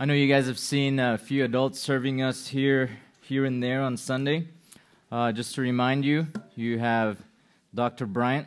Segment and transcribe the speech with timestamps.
[0.00, 2.88] I know you guys have seen a few adults serving us here,
[3.20, 4.46] here and there on Sunday.
[5.10, 7.18] Uh, just to remind you, you have
[7.74, 8.06] Dr.
[8.06, 8.46] Bryant,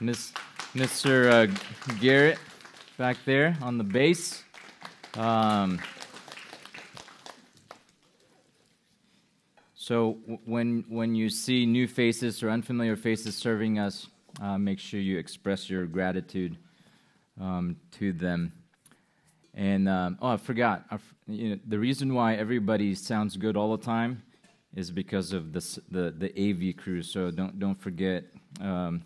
[0.00, 0.32] Miss,
[0.74, 1.30] Mr.
[1.30, 2.40] Uh, Garrett
[2.98, 4.42] back there on the bass.
[5.14, 5.80] Um,
[9.76, 14.08] so w- when when you see new faces or unfamiliar faces serving us,
[14.42, 16.56] uh, make sure you express your gratitude
[17.40, 18.52] um, to them.
[19.56, 20.84] And um, oh, I forgot.
[20.90, 24.22] I, you know, the reason why everybody sounds good all the time
[24.74, 27.02] is because of the the AV crew.
[27.02, 28.24] So don't don't forget
[28.60, 29.02] um,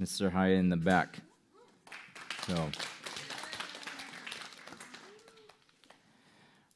[0.00, 0.30] Mr.
[0.30, 1.20] Haya in the back.
[2.48, 2.68] So.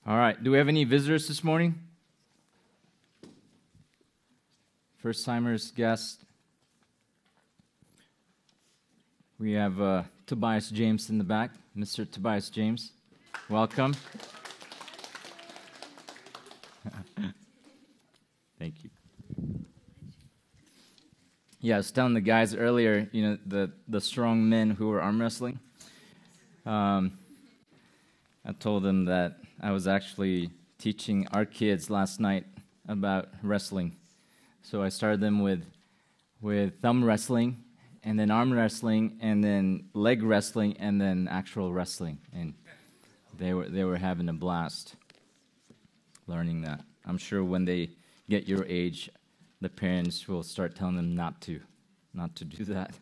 [0.07, 0.43] All right.
[0.43, 1.75] Do we have any visitors this morning?
[4.99, 6.25] First timers, guests.
[9.39, 11.51] We have uh, Tobias James in the back.
[11.79, 12.11] Mr.
[12.11, 12.91] Tobias James,
[13.49, 13.95] welcome.
[18.59, 18.91] Thank you.
[21.61, 25.01] Yeah, I was telling the guys earlier, you know, the, the strong men who were
[25.01, 25.61] arm wrestling.
[26.67, 27.17] Um,
[28.45, 32.45] I told them that I was actually teaching our kids last night
[32.89, 33.95] about wrestling.
[34.63, 35.65] So I started them with,
[36.41, 37.63] with thumb wrestling
[38.05, 42.19] and then arm wrestling, and then leg wrestling, and then actual wrestling.
[42.33, 42.55] And
[43.37, 44.95] they were they were having a blast
[46.27, 46.81] learning that.
[47.07, 47.91] I'm sure when they
[48.29, 49.11] get your age,
[49.61, 51.61] the parents will start telling them not to,
[52.13, 52.95] not to do that.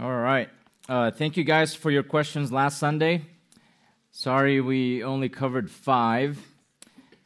[0.00, 0.48] All right.
[0.88, 3.22] Uh, thank you guys for your questions last Sunday.
[4.16, 6.38] Sorry, we only covered five.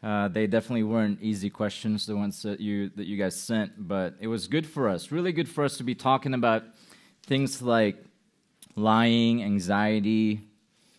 [0.02, 4.14] Uh, they definitely weren't easy questions, the ones that you that you guys sent, but
[4.20, 5.12] it was good for us.
[5.12, 6.62] Really good for us to be talking about
[7.26, 8.02] things like
[8.74, 10.40] lying, anxiety,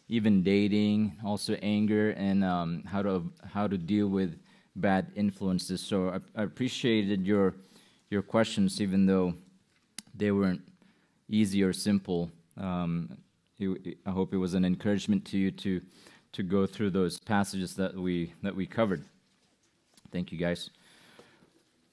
[0.10, 4.38] even dating, also anger, and um, how to how to deal with
[4.76, 5.82] bad influences.
[5.82, 7.56] So I, I appreciated your
[8.12, 9.34] your questions, even though
[10.14, 10.62] they weren't
[11.28, 12.30] easy or simple.
[12.58, 13.18] Um,
[13.62, 15.82] I hope it was an encouragement to you to
[16.32, 19.04] to go through those passages that we that we covered.
[20.14, 20.70] Thank you, guys.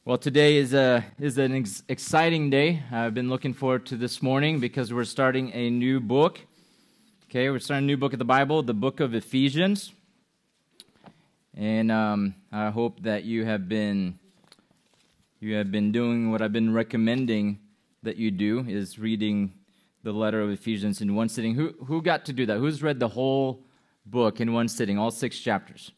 [0.04, 2.84] Well, today is a is an ex- exciting day.
[2.92, 6.38] I've been looking forward to this morning because we're starting a new book.
[7.24, 9.92] Okay, we're starting a new book of the Bible, the book of Ephesians,
[11.52, 14.20] and um, I hope that you have been
[15.40, 17.58] you have been doing what I've been recommending
[18.04, 19.52] that you do is reading
[20.06, 21.56] the letter of Ephesians in one sitting.
[21.56, 22.58] Who, who got to do that?
[22.58, 23.64] Who's read the whole
[24.06, 25.90] book in one sitting, all six chapters?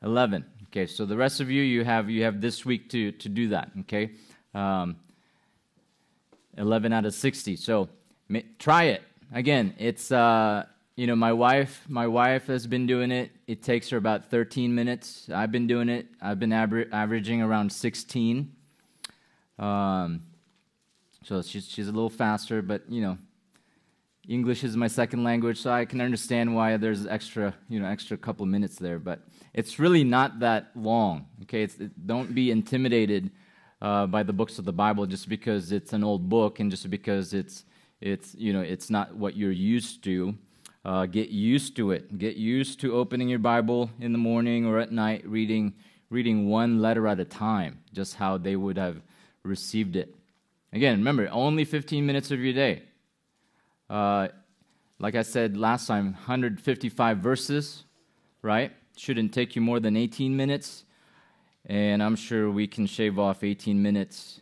[0.00, 0.44] Eleven.
[0.66, 3.48] Okay, so the rest of you, you have you have this week to to do
[3.48, 3.72] that.
[3.80, 4.12] Okay,
[4.54, 4.94] um,
[6.56, 7.56] eleven out of sixty.
[7.56, 7.88] So
[8.60, 9.02] try it
[9.34, 9.74] again.
[9.76, 13.32] It's uh, you know my wife my wife has been doing it.
[13.48, 15.28] It takes her about thirteen minutes.
[15.34, 16.06] I've been doing it.
[16.22, 18.52] I've been aver- averaging around sixteen.
[19.60, 20.22] Um,
[21.22, 23.18] so she's, she's a little faster, but you know,
[24.28, 28.16] English is my second language, so I can understand why there's extra, you know, extra
[28.16, 28.98] couple minutes there.
[28.98, 29.20] But
[29.54, 31.26] it's really not that long.
[31.42, 33.30] Okay, it, don't be intimidated
[33.82, 36.88] uh, by the books of the Bible just because it's an old book and just
[36.90, 37.64] because it's
[38.00, 40.34] it's you know it's not what you're used to.
[40.82, 42.16] Uh, get used to it.
[42.16, 45.74] Get used to opening your Bible in the morning or at night, reading
[46.08, 47.80] reading one letter at a time.
[47.92, 49.02] Just how they would have
[49.42, 50.14] received it.
[50.72, 52.82] Again, remember, only 15 minutes of your day.
[53.88, 54.28] Uh,
[54.98, 57.84] like I said last time, 155 verses,
[58.42, 58.72] right?
[58.96, 60.84] Shouldn't take you more than 18 minutes.
[61.66, 64.40] And I'm sure we can shave off 18 minutes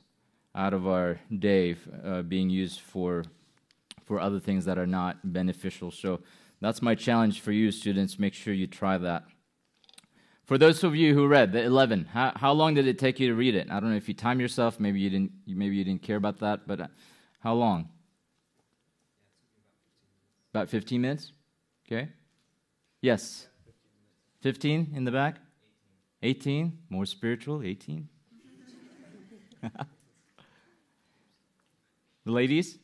[0.54, 3.24] out of our day uh, being used for,
[4.04, 5.90] for other things that are not beneficial.
[5.90, 6.20] So
[6.60, 8.18] that's my challenge for you, students.
[8.18, 9.24] Make sure you try that.
[10.48, 13.28] For those of you who read the 11, how, how long did it take you
[13.28, 13.70] to read it?
[13.70, 16.38] I don't know if you time yourself, maybe you didn't, maybe you didn't care about
[16.38, 16.86] that, but uh,
[17.40, 17.90] how long?
[20.54, 21.32] About 15 minutes?
[21.86, 22.08] Okay.
[23.02, 23.46] Yes.
[24.40, 25.36] 15 in the back?
[26.22, 26.78] 18?
[26.88, 27.62] More spiritual?
[27.62, 28.08] 18?
[29.62, 29.70] the
[32.24, 32.78] ladies?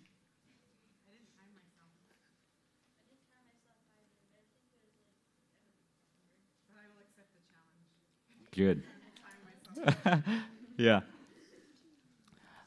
[8.54, 8.84] Good.
[10.76, 11.00] yeah.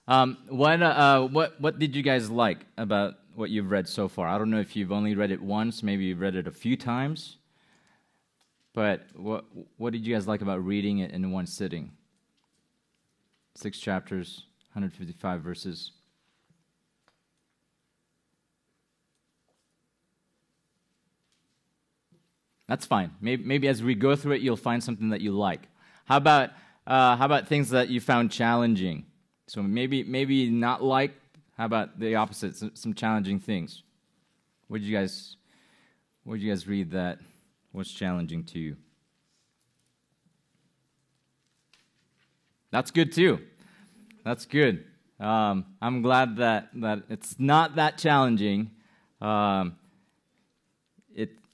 [0.05, 4.27] Um, what, uh, what, what did you guys like about what you've read so far?
[4.27, 6.75] I don't know if you've only read it once, maybe you've read it a few
[6.75, 7.37] times.
[8.73, 9.45] but what
[9.77, 11.91] what did you guys like about reading it in one sitting?
[13.55, 14.43] Six chapters,
[14.73, 15.91] 155 verses.
[22.67, 23.11] That's fine.
[23.21, 25.69] Maybe, maybe as we go through it, you'll find something that you like.
[26.07, 26.51] How about
[26.87, 29.05] uh, how about things that you found challenging?
[29.47, 31.13] So maybe maybe not like.
[31.57, 32.55] How about the opposite?
[32.55, 33.83] Some, some challenging things.
[34.69, 35.35] What did you guys
[36.23, 37.19] What did you guys read that
[37.73, 38.77] was challenging to you?
[42.71, 43.39] That's good too.
[44.23, 44.85] That's good.
[45.19, 48.71] Um, I'm glad that that it's not that challenging.
[49.19, 49.75] Um,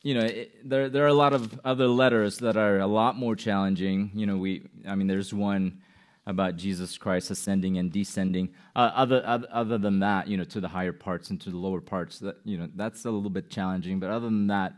[0.03, 3.15] you know, it, there there are a lot of other letters that are a lot
[3.15, 4.11] more challenging.
[4.13, 5.81] You know, we I mean, there's one
[6.25, 8.49] about Jesus Christ ascending and descending.
[8.75, 11.57] Uh, other, other other than that, you know, to the higher parts and to the
[11.57, 13.99] lower parts, that you know, that's a little bit challenging.
[13.99, 14.73] But other than that,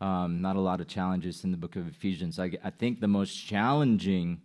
[0.00, 2.38] um, not a lot of challenges in the book of Ephesians.
[2.38, 4.40] I, I think the most challenging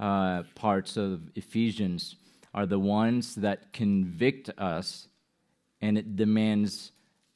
[0.00, 2.16] uh, parts of Ephesians
[2.54, 5.08] are the ones that convict us,
[5.80, 6.92] and it demands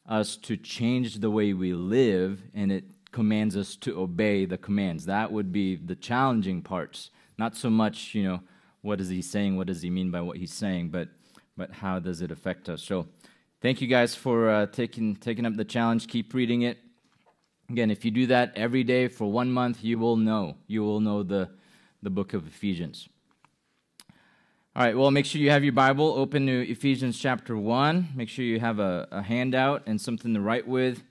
[0.08, 5.04] us to change the way we live and it commands us to obey the commands.
[5.06, 7.10] That would be the challenging parts.
[7.36, 8.40] Not so much, you know,
[8.82, 11.08] what is he saying, what does he mean by what he's saying, but
[11.56, 12.82] but how does it affect us?
[12.82, 13.08] So
[13.60, 16.06] thank you guys for uh, taking taking up the challenge.
[16.06, 16.78] Keep reading it.
[17.68, 20.56] Again, if you do that every day for one month, you will know.
[20.68, 21.50] You will know the
[22.02, 23.08] the book of Ephesians.
[24.76, 28.10] All right, well, make sure you have your Bible open to Ephesians chapter 1.
[28.14, 31.02] Make sure you have a, a, handout and something to write with.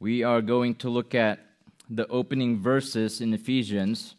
[0.00, 1.38] We are going to look at
[1.88, 4.16] the opening verses in Ephesians,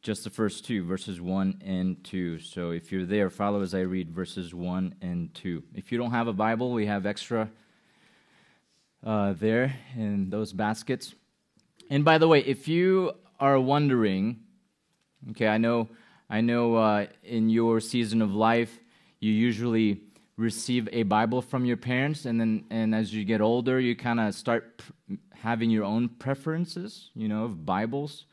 [0.00, 2.38] just the first two, verses 1 and 2.
[2.38, 5.62] So if you're there, follow as I read verses 1 and 2.
[5.74, 7.50] If you don't have a Bible, we have extra
[9.04, 11.14] uh, there in those baskets.
[11.90, 14.44] And by the way, if you are wondering,
[15.30, 15.88] Okay, I know,
[16.30, 18.78] I know uh, in your season of life,
[19.18, 20.02] you usually
[20.36, 24.20] receive a Bible from your parents, and then and as you get older, you kind
[24.20, 24.82] of start
[25.34, 28.26] having your own preferences, you know, of Bibles.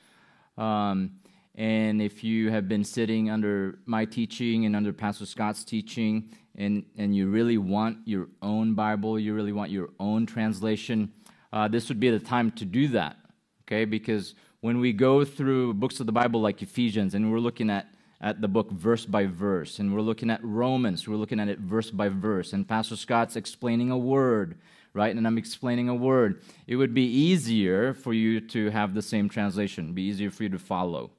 [0.57, 1.11] Um,
[1.55, 6.85] and if you have been sitting under my teaching and under Pastor Scott's teaching, and,
[6.97, 11.11] and you really want your own Bible, you really want your own translation,
[11.51, 13.17] uh, this would be the time to do that,
[13.63, 13.85] okay?
[13.85, 17.85] Because when we go through books of the Bible like Ephesians and we're looking at,
[18.21, 21.59] at the book verse by verse, and we're looking at Romans, we're looking at it
[21.59, 24.57] verse by verse, and Pastor Scott's explaining a word,
[24.93, 25.13] right?
[25.13, 26.41] And I'm explaining a word.
[26.65, 30.49] It would be easier for you to have the same translation, be easier for you
[30.49, 31.11] to follow,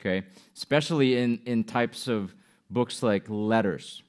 [0.00, 0.26] okay?
[0.56, 2.34] Especially in, in types of
[2.70, 4.02] books like letters,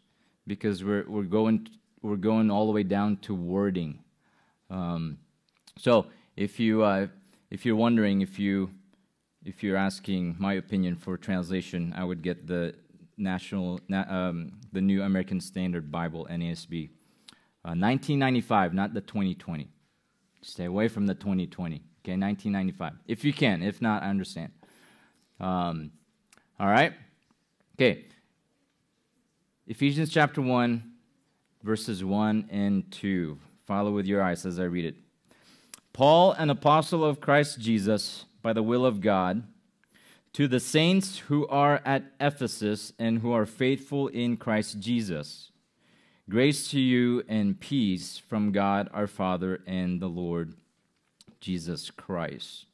[0.47, 1.67] because we're, we're, going,
[2.01, 3.99] we're going all the way down to wording.
[4.71, 5.19] Um,
[5.77, 6.81] so if you.
[6.81, 7.07] Uh,
[7.55, 8.69] if you're wondering if you
[9.45, 12.75] if you're asking my opinion for translation, I would get the
[13.17, 16.89] national um, the New American Standard Bible NASB,
[17.63, 19.69] uh, 1995, not the 2020.
[20.41, 21.75] Stay away from the 2020.
[21.75, 22.91] Okay, 1995.
[23.07, 24.51] If you can, if not, I understand.
[25.39, 25.91] Um,
[26.59, 26.91] all right.
[27.75, 28.05] Okay.
[29.65, 30.83] Ephesians chapter 1,
[31.63, 33.39] verses 1 and 2.
[33.65, 35.04] Follow with your eyes as I read it.
[35.95, 39.43] Paul, an apostle of Christ Jesus, by the will of God,
[40.33, 45.51] to the saints who are at Ephesus and who are faithful in Christ Jesus.
[46.29, 50.55] Grace to you and peace from God our Father and the Lord
[51.39, 52.65] Jesus Christ.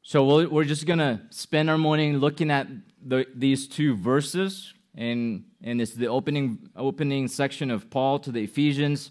[0.00, 2.68] So we we are just going to spend our morning looking at
[3.04, 8.44] the, these two verses, and, and it's the opening, opening section of Paul to the
[8.44, 9.10] Ephesians.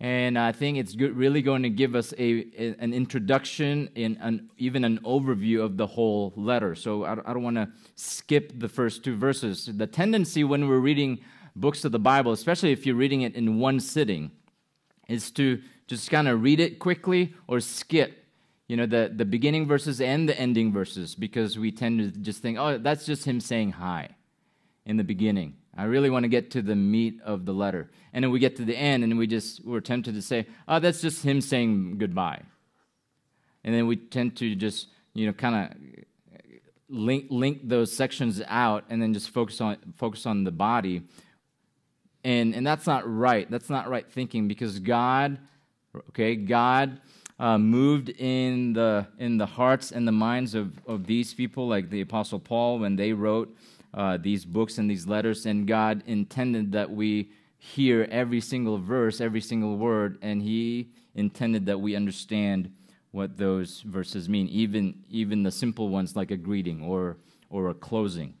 [0.00, 4.18] And I think it's good, really going to give us a, a an introduction and
[4.20, 6.74] an, even an overview of the whole letter.
[6.74, 9.70] So I, I don't want to skip the first two verses.
[9.72, 11.20] The tendency when we're reading
[11.56, 14.32] books of the Bible, especially if you're reading it in one sitting,
[15.08, 18.24] is to just kind of read it quickly or skip
[18.68, 22.40] you know the, the beginning verses and the ending verses because we tend to just
[22.40, 24.08] think oh that's just him saying hi
[24.86, 27.90] in the beginning I really want to get to the meat of the letter.
[28.12, 30.78] And then we get to the end and we just, we're tempted to say, oh,
[30.78, 32.42] that's just him saying goodbye.
[33.64, 36.04] And then we tend to just, you know, kind of
[36.88, 41.02] link, link those sections out and then just focus on, focus on the body.
[42.22, 43.50] And, and that's not right.
[43.50, 45.38] That's not right thinking because God,
[46.10, 47.00] okay, God
[47.38, 51.90] uh, moved in the, in the hearts and the minds of, of these people, like
[51.90, 53.54] the Apostle Paul, when they wrote
[53.94, 59.20] uh, these books and these letters, and God intended that we hear every single verse,
[59.20, 62.70] every single word, and He intended that we understand
[63.12, 67.16] what those verses mean, even, even the simple ones like a greeting or,
[67.48, 68.34] or a closing.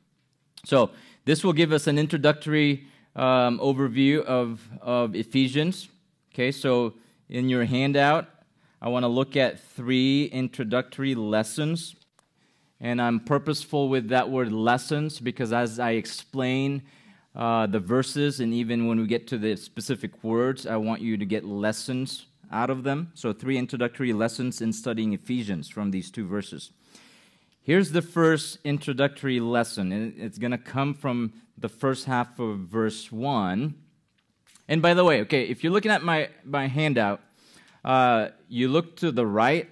[0.64, 0.90] So,
[1.24, 5.88] this will give us an introductory um, overview of, of Ephesians.
[6.32, 6.94] Okay, so
[7.28, 8.28] in your handout,
[8.82, 11.94] I want to look at three introductory lessons.
[12.84, 16.82] And I'm purposeful with that word lessons because as I explain
[17.34, 21.16] uh, the verses, and even when we get to the specific words, I want you
[21.16, 23.10] to get lessons out of them.
[23.14, 26.72] So, three introductory lessons in studying Ephesians from these two verses.
[27.62, 32.58] Here's the first introductory lesson, and it's going to come from the first half of
[32.58, 33.74] verse 1.
[34.68, 37.22] And by the way, okay, if you're looking at my, my handout,
[37.82, 39.70] uh, you look to the right,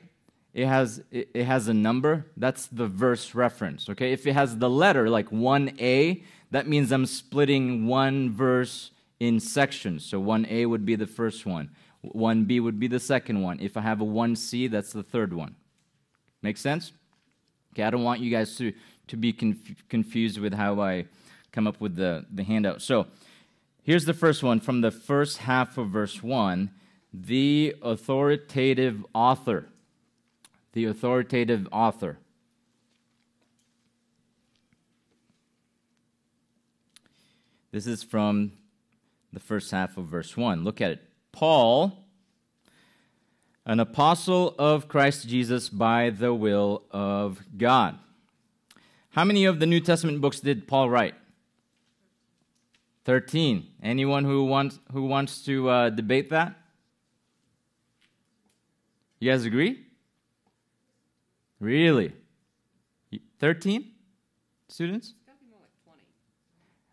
[0.54, 2.26] it has, it, has a number.
[2.36, 4.12] That's the verse reference, okay?
[4.12, 10.04] If it has the letter, like 1a, that means I'm splitting one verse in sections.
[10.04, 11.70] So 1a would be the first one,
[12.04, 13.60] 1b would be the second one.
[13.60, 15.54] If I have a 1c, that's the third one.
[16.42, 16.92] Make sense?
[17.72, 18.72] Okay, I don't want you guys to,
[19.08, 21.06] to be conf- confused with how I
[21.52, 22.82] come up with the, the handout.
[22.82, 23.06] So
[23.82, 26.70] here's the first one from the first half of verse 1
[27.14, 29.68] the authoritative author.
[30.72, 32.18] The authoritative author.
[37.72, 38.52] This is from
[39.32, 40.62] the first half of verse 1.
[40.62, 41.02] Look at it.
[41.32, 42.04] Paul,
[43.64, 47.98] an apostle of Christ Jesus by the will of God.
[49.10, 51.14] How many of the New Testament books did Paul write?
[53.04, 53.66] 13.
[53.82, 56.54] Anyone who wants, who wants to uh, debate that?
[59.18, 59.86] You guys agree?
[61.62, 62.12] Really?
[63.38, 63.88] 13
[64.68, 65.14] students?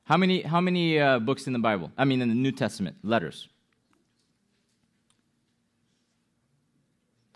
[0.03, 1.91] How many, how many uh, books in the Bible?
[1.97, 3.47] I mean, in the New Testament, letters.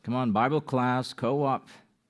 [0.04, 1.70] Come on, Bible class, co op.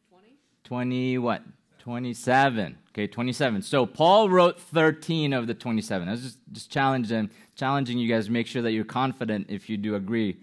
[0.09, 0.35] 20?
[0.65, 1.41] 20 what?
[1.79, 2.77] 27.
[2.89, 3.61] Okay, 27.
[3.61, 6.05] So Paul wrote 13 of the 27.
[6.05, 9.69] I was just, just challenging, challenging you guys to make sure that you're confident if
[9.69, 10.35] you do agree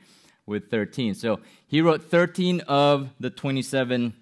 [0.47, 1.13] with 13.
[1.15, 4.15] So he wrote 13 of the 27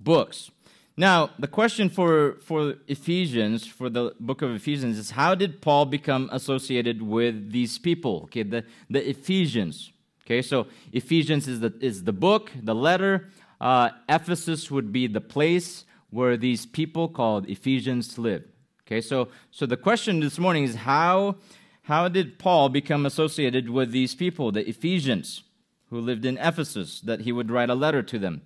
[0.00, 0.50] books.
[0.96, 5.86] Now, the question for, for Ephesians, for the book of Ephesians, is how did Paul
[5.86, 8.22] become associated with these people?
[8.24, 9.92] Okay, the, the Ephesians.
[10.26, 13.30] Okay, so Ephesians is the, is the book, the letter.
[13.60, 18.44] Uh, Ephesus would be the place where these people called Ephesians live.
[18.86, 21.36] Okay, so, so the question this morning is how,
[21.82, 25.44] how did Paul become associated with these people, the Ephesians,
[25.88, 28.42] who lived in Ephesus, that he would write a letter to them?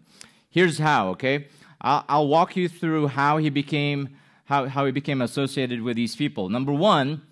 [0.54, 1.48] Here's how, okay?
[1.80, 6.14] I'll, I'll walk you through how he became how, how he became associated with these
[6.14, 6.48] people.
[6.48, 7.22] Number one,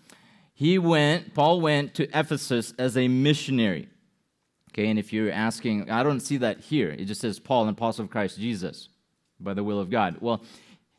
[0.52, 3.88] he went, Paul went to Ephesus as a missionary.
[4.70, 6.90] Okay, and if you're asking, I don't see that here.
[6.90, 8.88] It just says Paul, an apostle of Christ Jesus
[9.38, 10.16] by the will of God.
[10.20, 10.42] Well,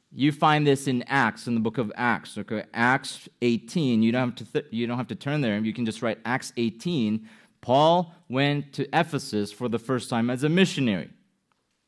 [0.09, 2.37] you find this in Acts, in the book of Acts.
[2.37, 4.01] Okay, Acts 18.
[4.01, 5.57] You don't have to th- you don't have to turn there.
[5.57, 7.27] You can just write Acts 18.
[7.59, 11.09] Paul went to Ephesus for the first time as a missionary.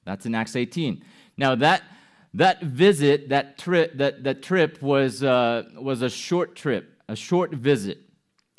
[0.06, 1.04] That's in Acts 18.
[1.38, 1.84] Now that
[2.34, 7.52] that visit, that trip, that, that trip was uh, was a short trip, a short
[7.52, 8.00] visit.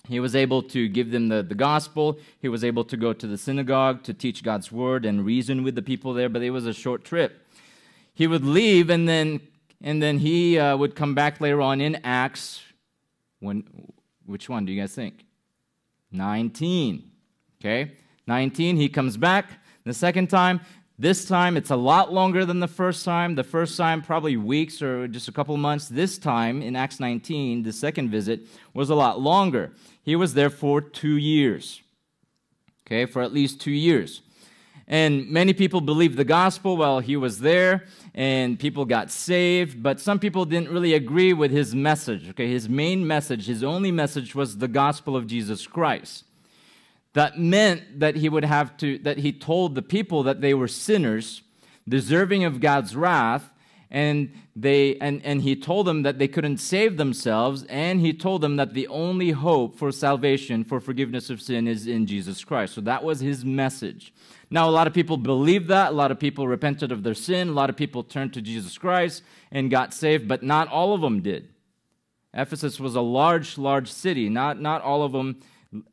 [0.09, 2.19] He was able to give them the, the gospel.
[2.41, 5.75] He was able to go to the synagogue to teach God's word and reason with
[5.75, 7.47] the people there, but it was a short trip
[8.17, 9.41] he would leave and then
[9.83, 12.63] and then he uh, would come back later on in acts
[13.41, 13.63] when
[14.25, 15.25] which one do you guys think
[16.11, 17.11] 19
[17.61, 17.93] okay
[18.27, 20.61] 19 he comes back the second time
[20.99, 23.35] this time it's a lot longer than the first time.
[23.35, 25.89] The first time probably weeks or just a couple months.
[25.89, 28.41] This time in acts 19 the second visit
[28.73, 29.73] was a lot longer.
[30.03, 31.83] He was there for two years.
[32.87, 34.23] Okay for at least two years.
[34.89, 39.99] And many people believed the gospel while he was there, and people got saved, but
[39.99, 42.29] some people didn't really agree with his message.
[42.31, 46.26] Okay, his main message, his only message was the gospel of Jesus Christ.
[47.17, 50.69] That meant that he would have to, that he told the people that they were
[50.69, 51.43] sinners,
[51.89, 53.51] deserving of God's wrath,
[53.91, 58.41] and they and, and he told them that they couldn't save themselves and he told
[58.41, 62.75] them that the only hope for salvation for forgiveness of sin is in jesus christ
[62.75, 64.13] so that was his message
[64.49, 65.91] now, a lot of people believed that.
[65.91, 67.49] A lot of people repented of their sin.
[67.49, 71.01] A lot of people turned to Jesus Christ and got saved, but not all of
[71.01, 71.49] them did.
[72.33, 74.29] Ephesus was a large, large city.
[74.29, 75.41] Not, not all of them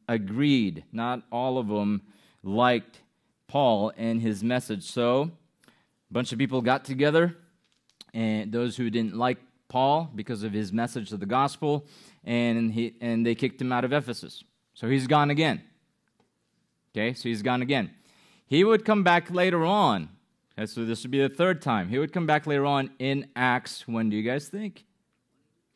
[0.07, 0.83] agreed.
[0.91, 2.01] Not all of them
[2.43, 3.01] liked
[3.47, 4.83] Paul and his message.
[4.83, 5.31] So,
[5.63, 7.35] a bunch of people got together,
[8.13, 9.37] and those who didn't like
[9.67, 11.85] Paul because of his message of the gospel,
[12.23, 14.43] and, he, and they kicked him out of Ephesus.
[14.73, 15.61] So he's gone again.
[16.95, 17.91] Okay, so he's gone again.
[18.45, 20.09] He would come back later on.
[20.57, 21.89] Okay, so this would be the third time.
[21.89, 23.87] He would come back later on in Acts.
[23.87, 24.85] When do you guys think?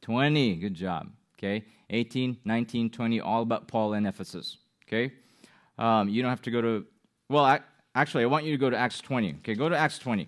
[0.02, 0.58] 20.
[0.58, 1.10] Good job.
[1.38, 4.58] Okay, 18, 19, 20, all about Paul in Ephesus.
[4.88, 5.14] Okay,
[5.78, 6.86] um, you don't have to go to,
[7.30, 7.60] well, I,
[7.94, 9.36] actually, I want you to go to Acts 20.
[9.40, 10.28] Okay, go to Acts 20.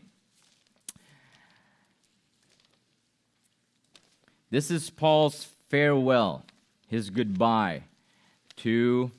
[4.51, 6.43] This is Paul's farewell,
[6.87, 7.83] his goodbye
[8.57, 9.11] to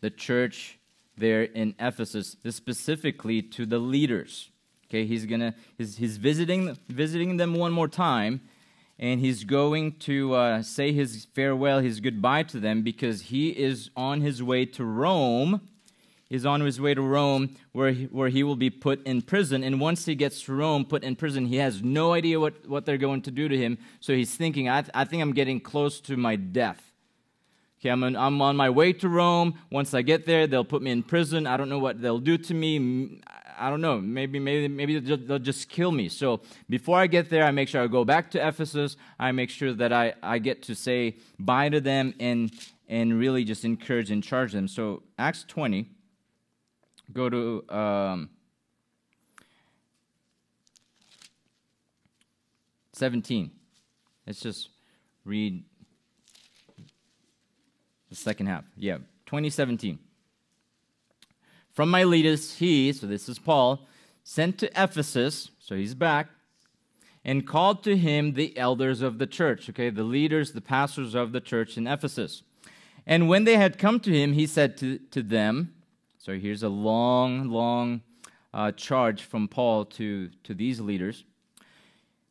[0.00, 0.78] the church
[1.16, 4.50] there in Ephesus, specifically to the leaders.
[4.88, 8.40] Okay, he's gonna he's, he's visiting visiting them one more time,
[8.98, 13.90] and he's going to uh, say his farewell, his goodbye to them because he is
[13.96, 15.60] on his way to Rome.
[16.28, 19.62] He's on his way to Rome where he, where he will be put in prison.
[19.62, 22.86] And once he gets to Rome, put in prison, he has no idea what, what
[22.86, 23.78] they're going to do to him.
[24.00, 26.92] So he's thinking, I, th- I think I'm getting close to my death.
[27.80, 29.58] Okay, I'm, on, I'm on my way to Rome.
[29.70, 31.46] Once I get there, they'll put me in prison.
[31.46, 33.20] I don't know what they'll do to me.
[33.64, 33.98] I don't know.
[33.98, 36.10] Maybe, maybe, maybe they'll just kill me.
[36.10, 38.98] So before I get there, I make sure I go back to Ephesus.
[39.18, 42.52] I make sure that I, I get to say bye to them and,
[42.90, 44.68] and really just encourage and charge them.
[44.68, 45.88] So Acts 20,
[47.10, 48.28] go to um,
[52.92, 53.50] 17.
[54.26, 54.68] Let's just
[55.24, 55.64] read
[58.10, 58.64] the second half.
[58.76, 59.98] Yeah, 2017.
[61.74, 63.88] From Miletus, he, so this is Paul,
[64.22, 66.28] sent to Ephesus, so he's back,
[67.24, 71.32] and called to him the elders of the church, okay, the leaders, the pastors of
[71.32, 72.44] the church in Ephesus.
[73.08, 75.74] And when they had come to him, he said to, to them,
[76.16, 78.02] so here's a long, long
[78.54, 81.24] uh, charge from Paul to, to these leaders.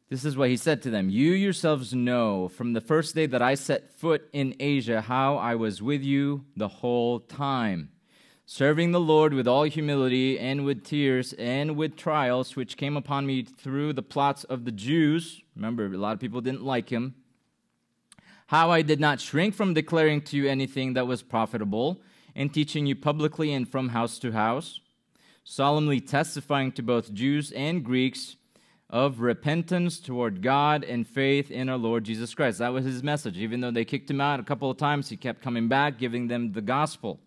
[0.10, 3.42] This is what he said to them You yourselves know from the first day that
[3.42, 7.90] I set foot in Asia how I was with you the whole time
[8.46, 13.26] serving the Lord with all humility and with tears and with trials which came upon
[13.26, 15.41] me through the plots of the Jews.
[15.56, 17.15] Remember, a lot of people didn't like him.
[18.48, 22.02] How I did not shrink from declaring to you anything that was profitable
[22.36, 24.80] and teaching you publicly and from house to house,
[25.44, 28.36] solemnly testifying to both Jews and Greeks
[28.89, 32.60] of repentance toward God and faith in our Lord Jesus Christ.
[32.60, 33.38] That was his message.
[33.38, 36.28] Even though they kicked him out a couple of times, he kept coming back, giving
[36.28, 37.20] them the gospel.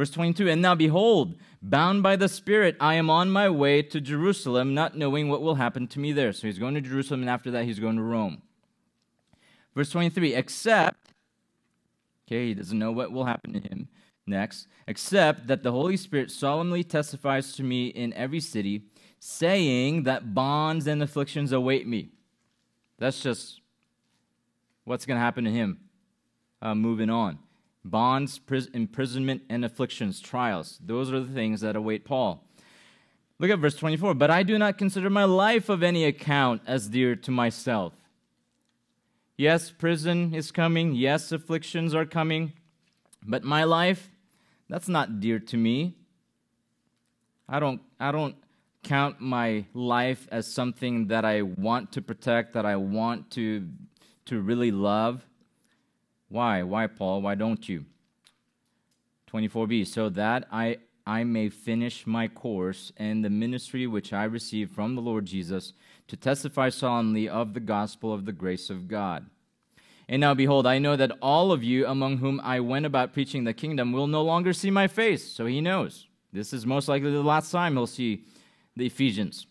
[0.00, 4.00] Verse 22 And now behold, bound by the Spirit, I am on my way to
[4.00, 6.32] Jerusalem, not knowing what will happen to me there.
[6.32, 8.40] So he's going to Jerusalem, and after that, he's going to Rome.
[9.74, 11.12] Verse 23 Except,
[12.26, 13.90] okay, he doesn't know what will happen to him
[14.26, 18.84] next, except that the Holy Spirit solemnly testifies to me in every city,
[19.18, 22.08] saying that bonds and afflictions await me.
[22.96, 23.60] That's just
[24.84, 25.78] what's going to happen to him
[26.62, 27.38] uh, moving on
[27.84, 30.78] bonds, pris- imprisonment, and afflictions, trials.
[30.84, 32.44] Those are the things that await Paul.
[33.38, 34.14] Look at verse 24.
[34.14, 37.94] But I do not consider my life of any account as dear to myself.
[39.36, 40.94] Yes, prison is coming.
[40.94, 42.52] Yes, afflictions are coming.
[43.26, 44.10] But my life,
[44.68, 45.94] that's not dear to me.
[47.48, 48.36] I don't, I don't
[48.82, 53.66] count my life as something that I want to protect, that I want to,
[54.26, 55.26] to really love.
[56.30, 56.62] Why?
[56.62, 57.22] Why, Paul?
[57.22, 57.84] Why don't you?
[59.30, 64.72] 24b, so that I, I may finish my course and the ministry which I received
[64.72, 65.72] from the Lord Jesus
[66.08, 69.26] to testify solemnly of the gospel of the grace of God.
[70.08, 73.44] And now, behold, I know that all of you among whom I went about preaching
[73.44, 75.24] the kingdom will no longer see my face.
[75.24, 76.08] So he knows.
[76.32, 78.24] This is most likely the last time he'll see
[78.76, 79.46] the Ephesians.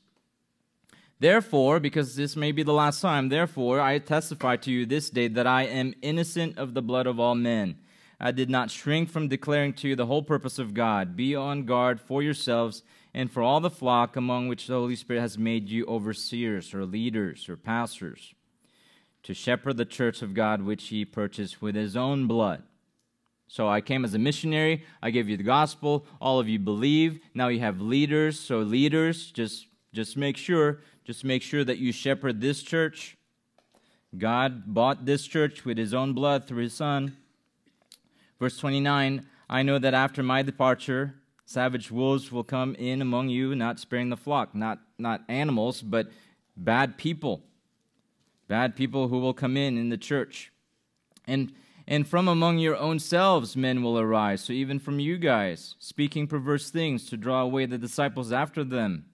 [1.19, 5.27] Therefore, because this may be the last time, therefore I testify to you this day
[5.27, 7.77] that I am innocent of the blood of all men.
[8.21, 11.15] I did not shrink from declaring to you the whole purpose of God.
[11.15, 15.21] Be on guard for yourselves and for all the flock among which the Holy Spirit
[15.21, 18.34] has made you overseers or leaders or pastors
[19.23, 22.63] to shepherd the church of God which he purchased with his own blood.
[23.47, 24.86] So I came as a missionary.
[25.01, 26.05] I gave you the gospel.
[26.21, 27.19] All of you believe.
[27.34, 28.39] Now you have leaders.
[28.39, 33.17] So leaders, just just make sure just make sure that you shepherd this church.
[34.15, 37.17] God bought this church with his own blood through his son.
[38.39, 41.15] Verse 29 I know that after my departure,
[41.47, 46.11] savage wolves will come in among you, not sparing the flock, not, not animals, but
[46.55, 47.41] bad people.
[48.47, 50.51] Bad people who will come in in the church.
[51.25, 51.53] And,
[51.87, 56.27] and from among your own selves men will arise, so even from you guys, speaking
[56.27, 59.08] perverse things to draw away the disciples after them.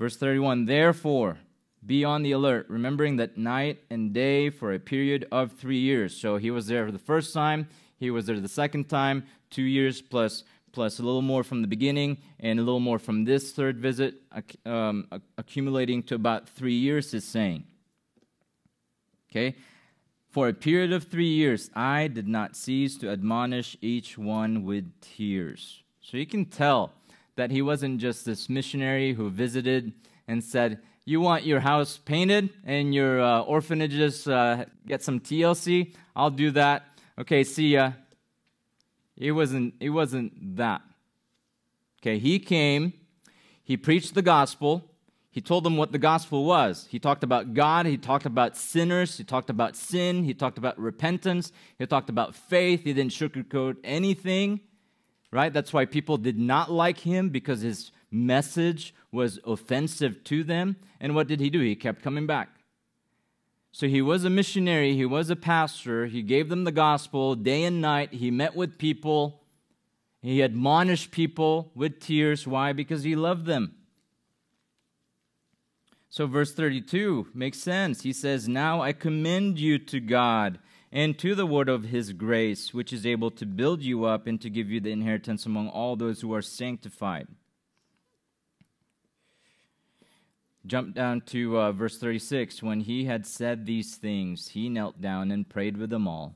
[0.00, 1.40] Verse 31 Therefore,
[1.84, 6.16] be on the alert, remembering that night and day for a period of three years.
[6.16, 7.68] So he was there for the first time.
[7.98, 11.68] He was there the second time, two years plus plus a little more from the
[11.68, 14.14] beginning and a little more from this third visit,
[14.64, 17.64] um, accumulating to about three years, is saying.
[19.30, 19.56] Okay?
[20.30, 24.88] For a period of three years, I did not cease to admonish each one with
[25.00, 25.82] tears.
[26.00, 26.92] So you can tell
[27.40, 29.94] that he wasn't just this missionary who visited
[30.28, 35.94] and said, You want your house painted and your uh, orphanages uh, get some TLC?
[36.14, 36.84] I'll do that.
[37.18, 37.92] Okay, see ya.
[39.16, 40.82] It wasn't, it wasn't that.
[42.02, 42.92] Okay, he came,
[43.62, 44.90] he preached the gospel,
[45.30, 46.88] he told them what the gospel was.
[46.90, 50.78] He talked about God, he talked about sinners, he talked about sin, he talked about
[50.78, 52.84] repentance, he talked about faith.
[52.84, 54.60] He didn't sugarcoat anything,
[55.30, 55.52] right?
[55.52, 60.76] That's why people did not like him because his message was offensive to them.
[61.00, 61.60] And what did he do?
[61.60, 62.48] He kept coming back.
[63.72, 67.62] So he was a missionary, he was a pastor, he gave them the gospel day
[67.62, 69.42] and night, he met with people,
[70.22, 72.48] he admonished people with tears.
[72.48, 72.72] Why?
[72.72, 73.76] Because he loved them.
[76.12, 78.02] So, verse 32 makes sense.
[78.02, 80.58] He says, Now I commend you to God
[80.92, 84.40] and to the word of his grace, which is able to build you up and
[84.40, 87.28] to give you the inheritance among all those who are sanctified.
[90.66, 92.62] Jump down to uh, verse 36.
[92.62, 96.34] When he had said these things, he knelt down and prayed with them all.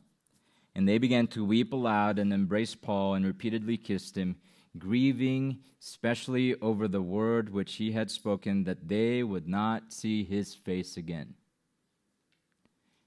[0.75, 4.37] And they began to weep aloud and embrace Paul and repeatedly kissed him
[4.77, 10.55] grieving especially over the word which he had spoken, that they would not see his
[10.55, 11.35] face again.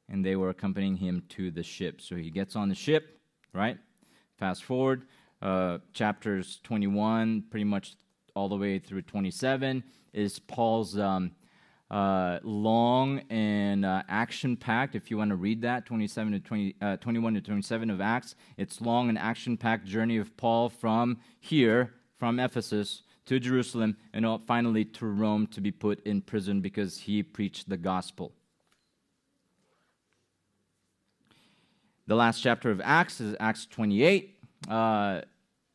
[0.09, 2.01] And they were accompanying him to the ship.
[2.01, 3.19] So he gets on the ship,
[3.53, 3.77] right?
[4.37, 5.03] Fast forward,
[5.41, 7.95] uh, chapters 21, pretty much
[8.35, 11.31] all the way through 27, is Paul's um,
[11.89, 14.95] uh, long and uh, action packed.
[14.95, 18.35] If you want to read that, 27 to 20, uh, 21 to 27 of Acts,
[18.57, 24.25] it's long and action packed journey of Paul from here, from Ephesus to Jerusalem, and
[24.45, 28.33] finally to Rome to be put in prison because he preached the gospel.
[32.07, 34.39] The last chapter of Acts is Acts 28.
[34.69, 35.21] Uh,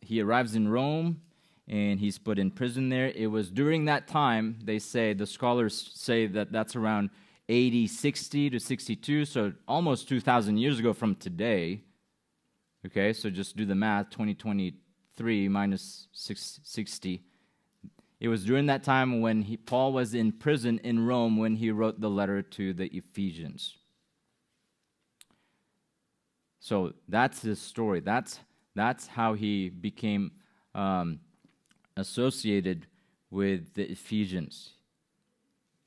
[0.00, 1.20] he arrives in Rome
[1.68, 3.12] and he's put in prison there.
[3.14, 7.10] It was during that time, they say, the scholars say that that's around
[7.50, 11.82] 80, 60 to 62, so almost 2,000 years ago from today.
[12.86, 17.22] Okay, so just do the math 2023 minus 60.
[18.20, 21.70] It was during that time when he, Paul was in prison in Rome when he
[21.70, 23.76] wrote the letter to the Ephesians.
[26.62, 28.00] So that's his story.
[28.00, 28.40] That's,
[28.74, 30.32] that's how he became.
[30.74, 31.18] Um,
[31.96, 32.86] associated
[33.30, 34.70] with the Ephesians.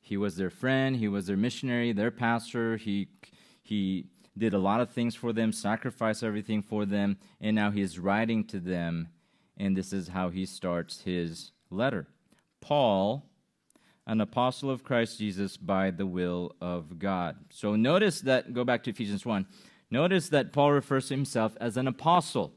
[0.01, 2.77] He was their friend, he was their missionary, their pastor.
[2.77, 3.07] He,
[3.63, 4.05] he
[4.37, 8.43] did a lot of things for them, sacrificed everything for them, and now he's writing
[8.45, 9.09] to them,
[9.57, 12.07] and this is how he starts his letter.
[12.61, 13.25] Paul,
[14.05, 17.37] an apostle of Christ Jesus by the will of God.
[17.49, 19.47] So notice that, go back to Ephesians 1.
[19.91, 22.53] Notice that Paul refers to himself as an apostle.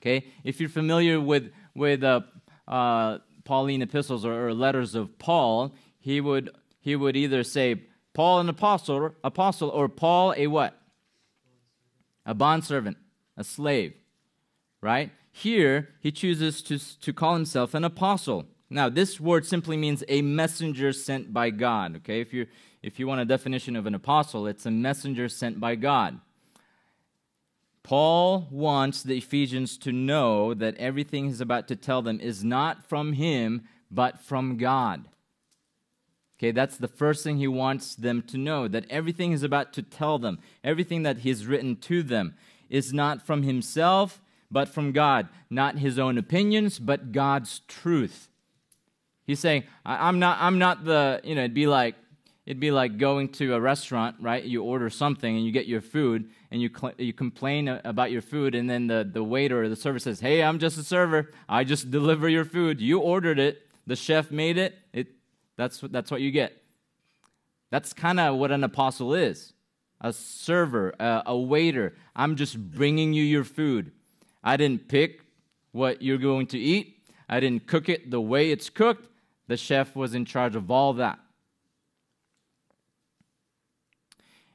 [0.00, 0.26] Okay?
[0.44, 2.22] If you're familiar with, with uh,
[2.66, 6.50] uh, Pauline epistles or, or, letters of Paul, he would
[6.80, 7.82] he would either say
[8.14, 10.80] Paul an apostle, apostle, or Paul a what?
[12.24, 12.96] A bondservant,
[13.36, 13.94] a slave,
[14.80, 15.10] right?
[15.32, 18.46] Here he chooses to to call himself an apostle.
[18.70, 21.96] Now this word simply means a messenger sent by God.
[21.96, 22.46] Okay, if you
[22.82, 26.20] if you want a definition of an apostle, it's a messenger sent by God.
[27.82, 32.86] Paul wants the Ephesians to know that everything he's about to tell them is not
[32.86, 35.04] from him, but from God.
[36.38, 39.82] Okay, that's the first thing he wants them to know that everything he's about to
[39.82, 42.34] tell them, everything that he's written to them,
[42.70, 45.28] is not from himself, but from God.
[45.50, 48.28] Not his own opinions, but God's truth.
[49.26, 51.94] He's saying, I'm not, I'm not the, you know, it'd be like,
[52.46, 54.42] it'd be like going to a restaurant, right?
[54.42, 58.22] You order something and you get your food, and you, cl- you complain about your
[58.22, 61.32] food, and then the, the waiter or the server says, Hey, I'm just a server.
[61.48, 62.80] I just deliver your food.
[62.80, 63.66] You ordered it.
[63.86, 64.78] The chef made it.
[64.92, 65.08] it
[65.56, 66.60] that's, what, that's what you get.
[67.70, 69.52] That's kind of what an apostle is
[70.00, 71.94] a server, a, a waiter.
[72.16, 73.92] I'm just bringing you your food.
[74.42, 75.20] I didn't pick
[75.72, 79.06] what you're going to eat, I didn't cook it the way it's cooked.
[79.46, 81.18] The chef was in charge of all that.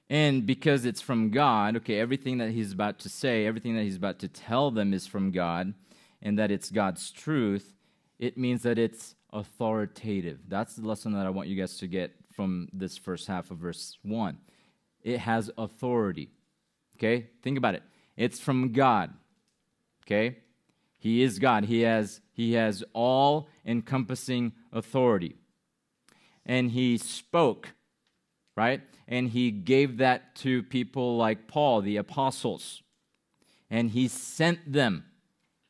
[0.09, 3.95] And because it's from God, okay, everything that he's about to say, everything that he's
[3.95, 5.73] about to tell them is from God,
[6.21, 7.75] and that it's God's truth,
[8.19, 10.39] it means that it's authoritative.
[10.47, 13.57] That's the lesson that I want you guys to get from this first half of
[13.57, 14.37] verse 1.
[15.03, 16.29] It has authority.
[16.97, 17.27] Okay?
[17.41, 17.83] Think about it.
[18.15, 19.11] It's from God.
[20.05, 20.37] Okay?
[20.99, 21.65] He is God.
[21.65, 25.35] He has, he has all encompassing authority.
[26.45, 27.69] And he spoke,
[28.55, 28.81] right?
[29.07, 32.81] And he gave that to people like Paul, the apostles.
[33.69, 35.05] And he sent them,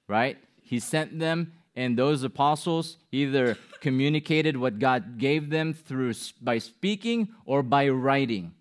[0.08, 0.38] right?
[0.62, 7.30] He sent them, and those apostles either communicated what God gave them through by speaking
[7.45, 8.54] or by writing.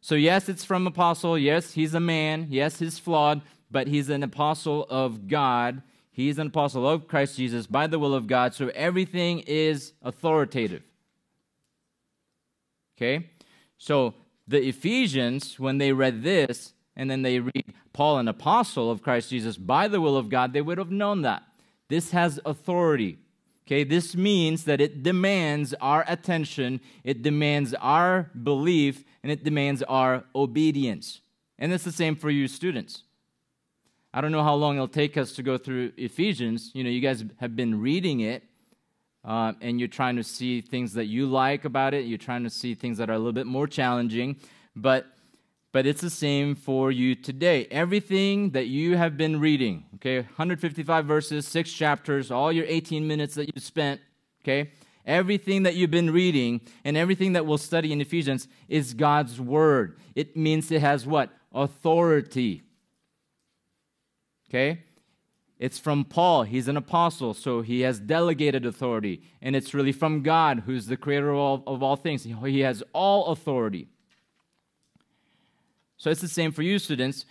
[0.00, 1.36] So yes, it's from apostle.
[1.36, 2.46] Yes, he's a man.
[2.48, 5.82] Yes, he's flawed, but he's an apostle of God.
[6.10, 8.54] He's an apostle of Christ Jesus by the will of God.
[8.54, 10.82] So everything is authoritative.
[12.96, 13.30] Okay?
[13.78, 14.14] So
[14.48, 19.30] the Ephesians, when they read this, and then they read Paul, an apostle of Christ
[19.30, 21.42] Jesus by the will of God, they would have known that.
[21.88, 23.18] This has authority.
[23.66, 29.82] Okay, this means that it demands our attention, it demands our belief, and it demands
[29.82, 31.20] our obedience.
[31.58, 33.02] And it's the same for you students.
[34.14, 36.70] I don't know how long it'll take us to go through Ephesians.
[36.74, 38.44] You know, you guys have been reading it,
[39.26, 42.06] uh, and you're trying to see things that you like about it.
[42.06, 44.36] You're trying to see things that are a little bit more challenging.
[44.74, 45.06] But
[45.72, 47.66] but it's the same for you today.
[47.70, 53.34] Everything that you have been reading, okay, 155 verses, six chapters, all your 18 minutes
[53.34, 54.00] that you spent,
[54.42, 54.70] okay,
[55.04, 59.98] everything that you've been reading and everything that we'll study in Ephesians is God's word.
[60.14, 61.30] It means it has what?
[61.52, 62.62] Authority.
[64.48, 64.82] Okay?
[65.58, 66.42] It's from Paul.
[66.42, 69.22] He's an apostle, so he has delegated authority.
[69.40, 72.24] And it's really from God, who's the creator of all, of all things.
[72.24, 73.88] He has all authority.
[75.96, 77.24] So it's the same for you, students.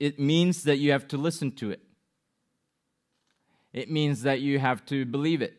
[0.00, 1.80] It means that you have to listen to it.
[3.72, 5.54] It means that you have to believe it.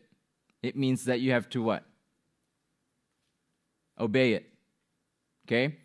[0.62, 1.84] It means that you have to what?
[3.98, 4.52] Obey it.
[5.46, 5.78] Okay?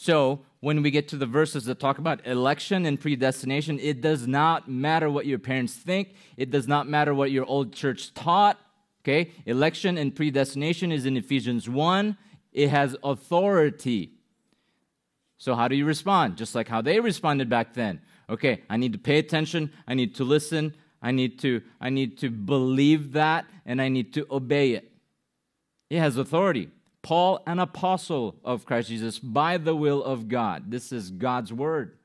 [0.00, 4.28] So, when we get to the verses that talk about election and predestination, it does
[4.28, 6.14] not matter what your parents think.
[6.36, 8.60] It does not matter what your old church taught.
[9.02, 9.32] Okay?
[9.44, 12.16] Election and predestination is in Ephesians 1.
[12.52, 14.12] It has authority.
[15.36, 16.36] So, how do you respond?
[16.36, 18.00] Just like how they responded back then.
[18.30, 22.18] Okay, I need to pay attention, I need to listen, I need to, I need
[22.18, 24.92] to believe that, and I need to obey it.
[25.90, 26.68] It has authority.
[27.02, 30.70] Paul, an apostle of Christ Jesus by the will of God.
[30.70, 31.96] This is God's word.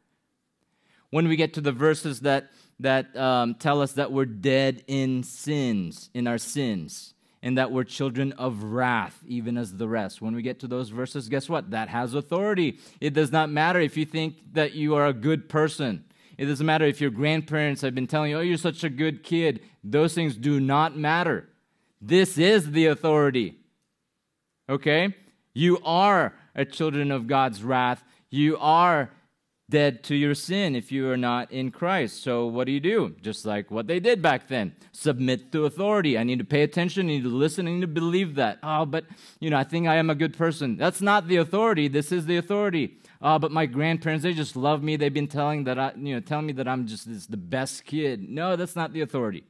[1.09, 5.23] When we get to the verses that, that um, tell us that we're dead in
[5.23, 10.21] sins, in our sins, and that we're children of wrath, even as the rest.
[10.21, 11.71] When we get to those verses, guess what?
[11.71, 12.79] That has authority.
[13.01, 16.05] It does not matter if you think that you are a good person.
[16.37, 19.23] It doesn't matter if your grandparents have been telling you, oh, you're such a good
[19.23, 19.59] kid.
[19.83, 21.49] Those things do not matter.
[22.01, 23.57] This is the authority.
[24.69, 25.15] Okay?
[25.53, 28.03] You are a children of God's wrath.
[28.29, 29.11] You are
[29.69, 32.21] dead to your sin if you are not in Christ.
[32.21, 33.15] So what do you do?
[33.21, 34.75] Just like what they did back then.
[34.91, 36.17] Submit to authority.
[36.17, 38.59] I need to pay attention, I need to listen, I need to believe that.
[38.61, 39.05] Oh, but
[39.39, 40.77] you know, I think I am a good person.
[40.77, 41.87] That's not the authority.
[41.87, 42.97] This is the authority.
[43.21, 44.95] Oh, but my grandparents, they just love me.
[44.95, 48.29] They've been telling that I, you know, telling me that I'm just the best kid.
[48.29, 49.45] No, that's not the authority.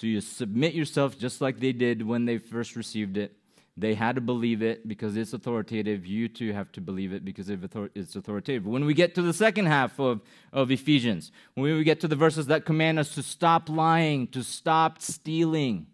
[0.00, 3.36] So you submit yourself just like they did when they first received it
[3.80, 6.04] they had to believe it because it's authoritative.
[6.04, 8.66] You too have to believe it because it's authoritative.
[8.66, 10.20] When we get to the second half of,
[10.52, 14.42] of Ephesians, when we get to the verses that command us to stop lying, to
[14.42, 15.86] stop stealing,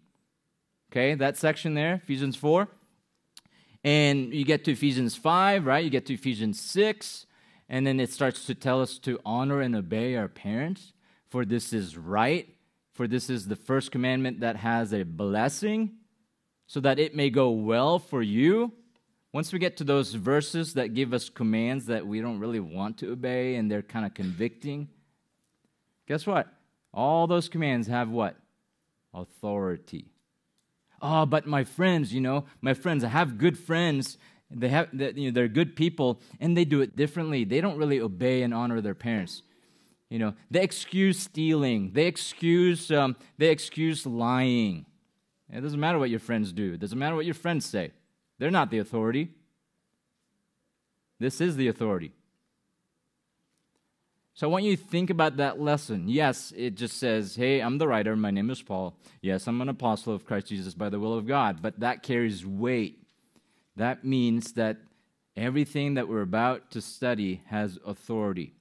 [0.91, 2.67] okay, that section there, Ephesians 4.
[3.83, 5.83] And you get to Ephesians 5, right?
[5.83, 7.25] You get to Ephesians 6,
[7.69, 10.93] and then it starts to tell us to honor and obey our parents,
[11.29, 12.49] for this is right,
[12.97, 15.91] for this is the first commandment that has a blessing
[16.65, 18.73] so that it may go well for you.
[19.31, 22.97] Once we get to those verses that give us commands that we don't really want
[22.97, 24.89] to obey and they're kind of convicting,
[26.07, 26.47] guess what?
[26.93, 28.35] All those commands have what?
[29.13, 30.07] Authority.
[31.01, 34.17] Oh, but my friends, you know, my friends, I have good friends.
[34.49, 37.43] They have, you know, they're good people, and they do it differently.
[37.43, 39.43] They don't really obey and honor their parents.
[40.09, 41.91] You know, they excuse stealing.
[41.93, 44.85] They excuse, um, they excuse lying.
[45.51, 47.91] It doesn't matter what your friends do, it doesn't matter what your friends say.
[48.39, 49.29] They're not the authority.
[51.19, 52.11] This is the authority.
[54.35, 56.07] So I want you to think about that lesson.
[56.07, 58.15] Yes, it just says, hey, I'm the writer.
[58.15, 58.95] My name is Paul.
[59.19, 61.59] Yes, I'm an apostle of Christ Jesus by the will of God.
[61.59, 63.01] But that carries weight.
[63.77, 64.77] That means that
[65.35, 68.53] everything that we're about to study has authority.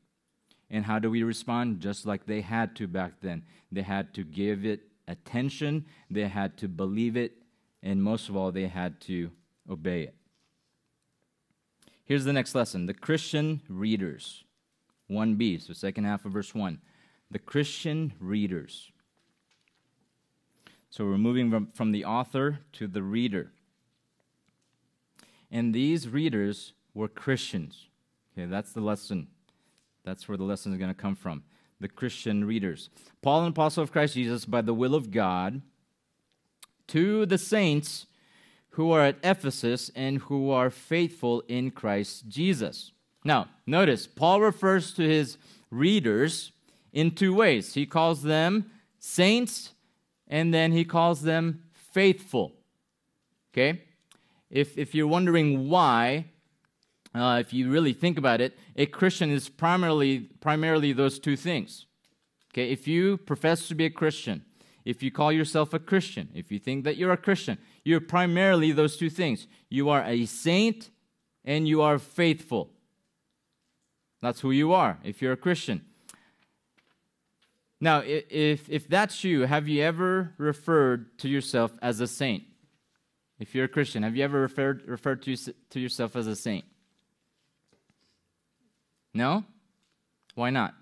[0.71, 1.81] And how do we respond?
[1.81, 3.45] Just like they had to back then.
[3.71, 7.33] They had to give it attention, they had to believe it,
[7.83, 9.31] and most of all, they had to
[9.71, 10.15] obey it.
[12.05, 14.45] here's the next lesson the Christian readers.
[15.11, 16.81] 1b, so second half of verse 1.
[17.31, 18.91] The Christian readers.
[20.91, 23.53] So we're moving from, from the author to the reader.
[25.51, 27.87] And these readers were Christians.
[28.33, 29.29] Okay, that's the lesson.
[30.07, 31.43] That's where the lesson is going to come from.
[31.81, 32.89] The Christian readers.
[33.21, 35.61] Paul, an apostle of Christ Jesus, by the will of God,
[36.87, 38.07] to the saints
[38.71, 42.93] who are at Ephesus and who are faithful in Christ Jesus.
[43.25, 45.39] Now, notice, Paul refers to his
[45.71, 46.53] readers
[46.93, 47.75] in two ways.
[47.75, 49.73] He calls them saints
[50.29, 52.53] and then he calls them faithful.
[53.53, 53.83] Okay?
[54.51, 56.27] If, if you're wondering why,
[57.17, 61.87] uh, if you really think about it, a Christian is primarily, primarily those two things.
[62.53, 62.71] Okay?
[62.71, 64.45] If you profess to be a Christian,
[64.85, 68.73] if you call yourself a Christian, if you think that you're a Christian, you're primarily
[68.73, 69.47] those two things.
[69.69, 70.91] You are a saint
[71.45, 72.71] and you are faithful.
[74.23, 75.85] That's who you are if you're a Christian.
[77.81, 82.45] Now, if, if that's you, have you ever referred to yourself as a saint?
[83.39, 86.65] If you're a Christian, have you ever referred, referred to, to yourself as a saint?
[89.17, 89.45] No?
[90.35, 90.75] Why not?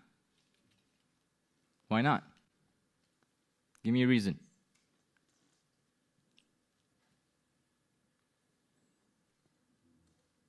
[1.88, 2.24] Why not?
[3.84, 4.38] Give me a reason.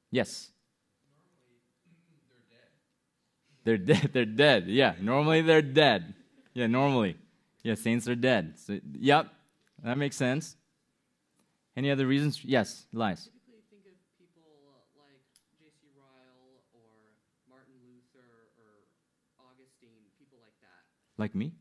[0.10, 0.50] Yes.
[3.64, 4.10] They're dead.
[4.14, 4.66] They're dead.
[4.68, 6.14] Yeah, normally they're dead.
[6.54, 7.18] Yeah, normally.
[7.64, 8.54] Yeah, saints are dead.
[8.58, 9.28] So, yep,
[9.84, 10.56] that makes sense.
[11.76, 12.44] Any other reasons?
[12.46, 13.30] Yes, Elias.
[13.70, 14.48] think of people
[14.96, 15.20] like
[15.60, 15.92] J.C.
[15.98, 17.20] Ryle or
[17.50, 18.88] Martin Luther or
[19.40, 21.22] Augustine, people like that.
[21.22, 21.54] Like me?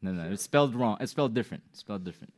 [0.00, 0.96] No, no, it's spelled wrong.
[1.00, 1.64] It's spelled different.
[1.70, 2.32] It's spelled different.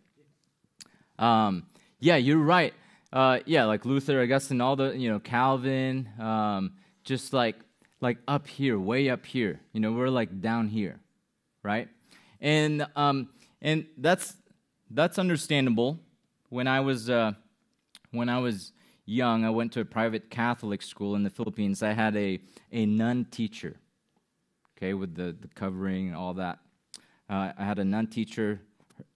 [1.18, 1.66] Um,
[1.98, 2.72] yeah, you're right.
[3.12, 6.72] Uh, yeah, like Luther, Augustine, all the you know Calvin, um,
[7.04, 7.56] just like
[8.00, 9.60] like up here, way up here.
[9.72, 11.00] You know, we're like down here
[11.62, 11.88] right?
[12.40, 13.28] And um,
[13.60, 14.34] and that's
[14.90, 15.98] that's understandable.
[16.48, 17.32] When I was uh,
[18.10, 18.72] when I was
[19.04, 21.82] young, I went to a private Catholic school in the Philippines.
[21.82, 22.40] I had a
[22.72, 23.76] a nun teacher,
[24.80, 26.58] okay, with the the covering and all that.
[27.28, 28.60] Uh, I had a nun teacher.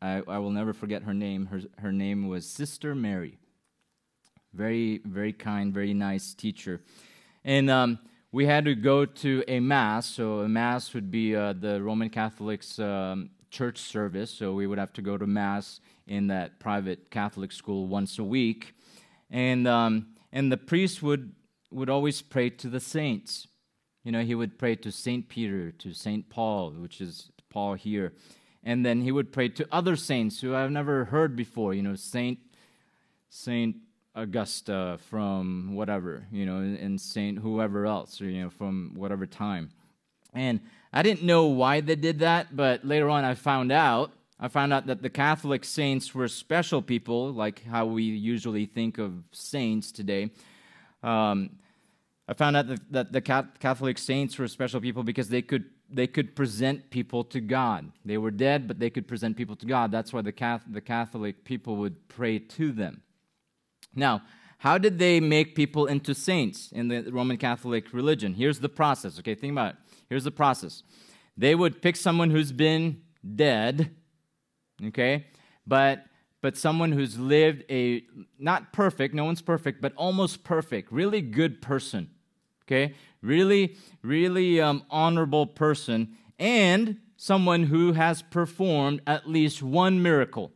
[0.00, 1.46] I, I will never forget her name.
[1.46, 3.38] Her her name was Sister Mary.
[4.52, 6.80] Very very kind, very nice teacher,
[7.44, 7.70] and.
[7.70, 7.98] Um,
[8.34, 10.06] we had to go to a mass.
[10.06, 14.28] So a mass would be uh, the Roman Catholics um, church service.
[14.32, 18.24] So we would have to go to mass in that private Catholic school once a
[18.24, 18.74] week,
[19.30, 21.32] and um, and the priest would
[21.70, 23.46] would always pray to the saints.
[24.04, 28.12] You know, he would pray to Saint Peter, to Saint Paul, which is Paul here,
[28.62, 31.74] and then he would pray to other saints who I've never heard before.
[31.74, 32.38] You know, Saint
[33.30, 33.76] Saint
[34.14, 39.70] Augusta from whatever, you know, and Saint whoever else, or, you know, from whatever time.
[40.32, 40.60] And
[40.92, 44.12] I didn't know why they did that, but later on I found out.
[44.38, 48.98] I found out that the Catholic saints were special people, like how we usually think
[48.98, 50.30] of saints today.
[51.02, 51.50] Um,
[52.26, 56.34] I found out that, the Catholic saints were special people because they could they could
[56.34, 57.92] present people to God.
[58.04, 59.92] They were dead, but they could present people to God.
[59.92, 63.02] That's why the Catholic, the Catholic people would pray to them.
[63.94, 64.22] Now,
[64.58, 68.32] how did they make people into saints in the Roman Catholic religion?
[68.32, 69.34] Here's the process, okay?
[69.34, 69.76] Think about it.
[70.08, 70.82] Here's the process.
[71.36, 73.02] They would pick someone who's been
[73.34, 73.94] dead,
[74.86, 75.26] okay?
[75.66, 76.06] But
[76.40, 78.04] but someone who's lived a
[78.38, 82.10] not perfect, no one's perfect, but almost perfect, really good person,
[82.66, 82.94] okay?
[83.22, 90.52] Really, really um, honorable person, and someone who has performed at least one miracle.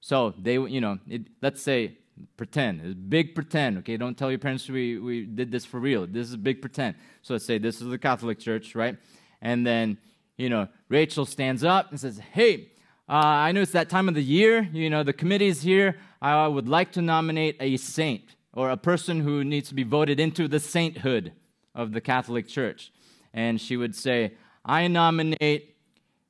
[0.00, 1.98] So they, you know, it, let's say
[2.36, 2.80] pretend.
[2.84, 3.78] It's big pretend.
[3.78, 6.06] Okay, don't tell your parents we, we did this for real.
[6.06, 6.94] This is big pretend.
[7.22, 8.96] So let's say this is the Catholic Church, right?
[9.42, 9.98] And then,
[10.36, 12.70] you know, Rachel stands up and says, Hey,
[13.08, 14.68] uh, I know it's that time of the year.
[14.72, 15.96] You know, the committee is here.
[16.22, 20.18] I would like to nominate a saint or a person who needs to be voted
[20.18, 21.32] into the sainthood
[21.74, 22.90] of the Catholic Church.
[23.34, 24.32] And she would say,
[24.64, 25.76] I nominate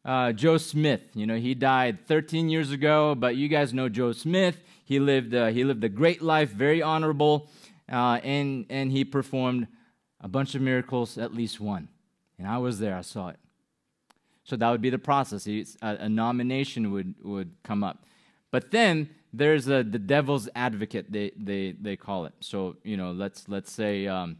[0.05, 1.03] uh, Joe Smith.
[1.15, 4.59] You know, he died 13 years ago, but you guys know Joe Smith.
[4.85, 7.49] He lived, uh, he lived a great life, very honorable,
[7.91, 9.69] uh, and, and he performed
[10.21, 11.89] a bunch of miracles, at least one.
[12.39, 13.39] And I was there, I saw it.
[14.43, 15.47] So that would be the process.
[15.47, 18.05] a, a, nomination would, would come up.
[18.51, 22.35] But then there's a, the devil's advocate, they, they, they call it.
[22.41, 24.39] So, you know, let's, let's say um,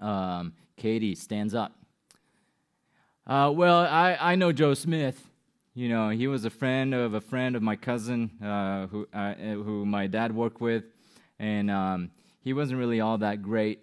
[0.00, 1.72] um, Katie stands up
[3.26, 5.30] uh, well, I, I know Joe Smith.
[5.74, 9.34] You know, he was a friend of a friend of my cousin uh, who, uh,
[9.34, 10.84] who my dad worked with.
[11.38, 12.10] And um,
[12.40, 13.80] he wasn't really all that great,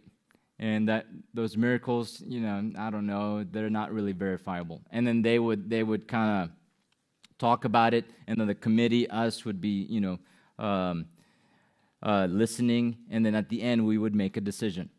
[0.57, 4.81] and that those miracles, you know, I don't know, they're not really verifiable.
[4.91, 6.49] And then they would they would kind of
[7.41, 10.19] talk about it, and then the committee, us, would be, you know,
[10.63, 11.07] um,
[12.03, 14.89] uh, listening, and then at the end we would make a decision.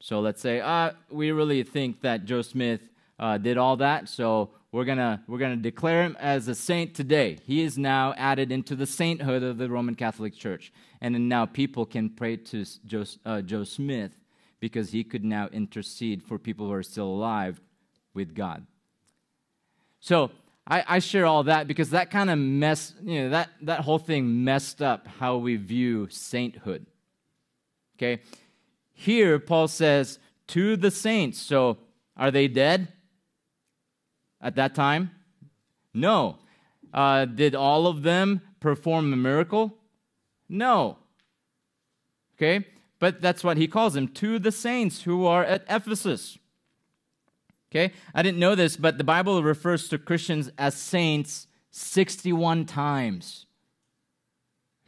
[0.00, 2.82] So let's say, uh, we really think that Joe Smith
[3.18, 7.38] uh, did all that, so we're gonna we're gonna declare him as a saint today.
[7.44, 11.46] He is now added into the sainthood of the Roman Catholic Church, and then now
[11.46, 14.12] people can pray to Joe, uh, Joe Smith
[14.60, 17.60] because he could now intercede for people who are still alive
[18.14, 18.66] with God.
[20.00, 20.30] So
[20.70, 23.98] I, I share all that because that kind of mess, you know, that that whole
[23.98, 26.86] thing messed up how we view sainthood.
[27.98, 28.22] Okay,
[28.92, 30.18] here Paul says
[30.48, 31.38] to the saints.
[31.38, 31.78] So
[32.16, 32.88] are they dead?
[34.40, 35.10] at that time?
[35.92, 36.38] No.
[36.92, 39.76] Uh, did all of them perform a miracle?
[40.48, 40.98] No.
[42.36, 42.66] Okay?
[42.98, 46.38] But that's what he calls them to the saints who are at Ephesus.
[47.70, 47.92] Okay?
[48.14, 53.46] I didn't know this, but the Bible refers to Christians as saints 61 times.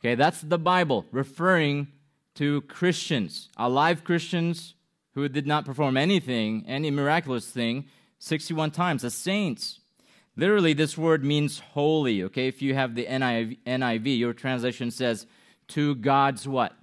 [0.01, 1.89] Okay, that's the Bible referring
[2.35, 4.75] to Christians, alive Christians
[5.15, 7.85] who did not perform anything, any miraculous thing,
[8.19, 9.03] 61 times.
[9.03, 9.79] The saints.
[10.35, 12.23] Literally, this word means holy.
[12.25, 15.27] Okay, if you have the NIV, NIV, your translation says
[15.69, 16.75] to God's what?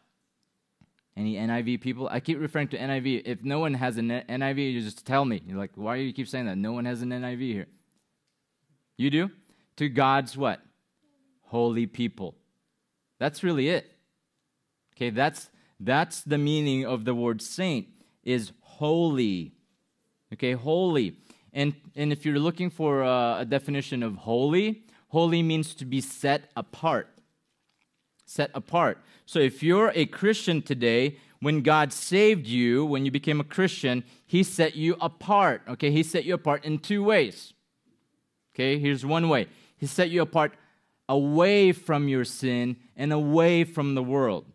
[1.18, 2.08] Any NIV people?
[2.10, 3.24] I keep referring to NIV.
[3.26, 5.42] If no one has an NIV, you just tell me.
[5.46, 6.58] You're like, why do you keep saying that?
[6.58, 7.68] No one has an NIV here.
[8.98, 9.32] You do?
[9.78, 10.62] To God's what?
[11.44, 12.36] Holy people.
[13.18, 13.92] That's really it.
[14.96, 15.50] Okay, that's
[15.80, 17.88] that's the meaning of the word saint
[18.24, 19.54] is holy.
[20.34, 21.18] Okay, holy.
[21.54, 26.02] And, and if you're looking for a, a definition of holy, holy means to be
[26.02, 27.19] set apart.
[28.30, 29.00] Set apart.
[29.26, 34.04] So if you're a Christian today, when God saved you, when you became a Christian,
[34.28, 35.64] He set you apart.
[35.68, 37.54] Okay, He set you apart in two ways.
[38.54, 40.54] Okay, here's one way He set you apart
[41.08, 44.46] away from your sin and away from the world.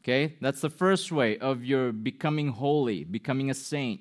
[0.00, 4.00] Okay, that's the first way of your becoming holy, becoming a saint.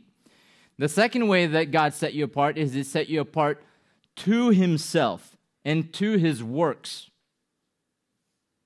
[0.80, 3.62] The second way that God set you apart is He set you apart
[4.16, 7.10] to Himself and to His works.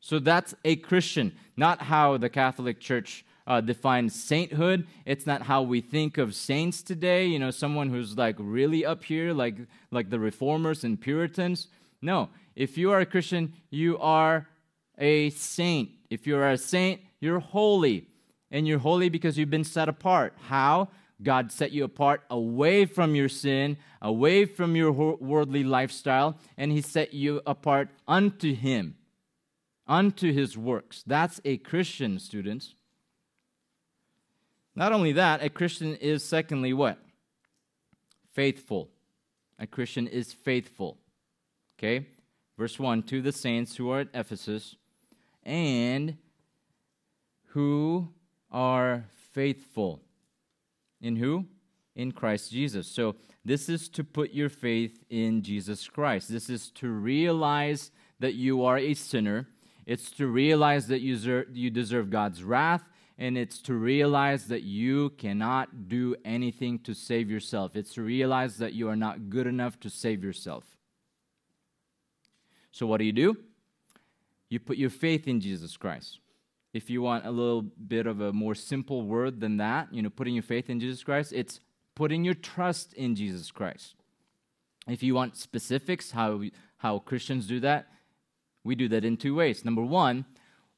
[0.08, 4.88] So that's a Christian, not how the Catholic Church uh, defines sainthood.
[5.06, 7.26] It's not how we think of saints today.
[7.26, 9.58] You know, someone who's like really up here, like
[9.92, 11.68] like the Reformers and Puritans.
[12.02, 14.48] No, if you are a Christian, you are
[14.98, 15.90] a saint.
[16.10, 18.08] If you are a saint, you're holy,
[18.50, 20.34] and you're holy because you've been set apart.
[20.48, 20.88] How?
[21.22, 26.80] God set you apart away from your sin, away from your worldly lifestyle, and He
[26.80, 28.96] set you apart unto Him,
[29.88, 31.04] unto His works.
[31.06, 32.76] That's a Christian, students.
[34.76, 37.00] Not only that, a Christian is, secondly, what?
[38.34, 38.90] Faithful.
[39.58, 40.98] A Christian is faithful.
[41.78, 42.06] Okay?
[42.58, 44.76] Verse 1 To the saints who are at Ephesus
[45.44, 46.18] and
[47.48, 48.10] who
[48.52, 50.02] are faithful.
[51.02, 51.46] In who?
[51.96, 52.88] In Christ Jesus.
[52.88, 56.30] So this is to put your faith in Jesus Christ.
[56.30, 59.48] This is to realize that you are a sinner.
[59.88, 62.84] It's to realize that you deserve, God's wrath,
[63.18, 67.76] and it's to realize that you cannot do anything to save yourself.
[67.76, 70.66] It's to realize that you are not good enough to save yourself.
[72.72, 73.38] So, what do you do?
[74.50, 76.20] You put your faith in Jesus Christ
[76.78, 80.12] if you want a little bit of a more simple word than that, you know,
[80.12, 81.60] putting your faith in Jesus Christ, it's
[81.96, 83.96] putting your trust in Jesus Christ.
[84.88, 86.44] If you want specifics, how,
[86.78, 87.88] how Christians do that,
[88.68, 89.66] we do that in two ways.
[89.66, 90.26] Number one,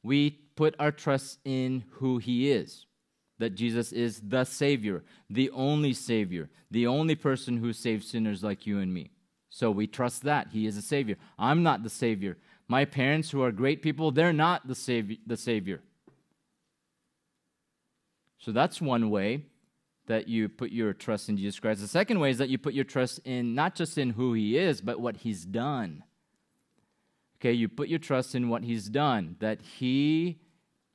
[0.04, 2.86] we put our trust in who He is,
[3.40, 8.68] that Jesus is the Savior, the only Savior, the only person who saves sinners like
[8.68, 9.12] you and me.
[9.50, 11.18] So we trust that He is a Savior.
[11.38, 12.38] I'm not the Savior.
[12.68, 15.82] My parents, who are great people, they're not the, savior, the Savior.
[18.38, 19.46] So that's one way
[20.06, 21.82] that you put your trust in Jesus Christ.
[21.82, 24.58] The second way is that you put your trust in not just in who he
[24.58, 26.04] is, but what he's done.
[27.40, 30.40] Okay, you put your trust in what he's done, that he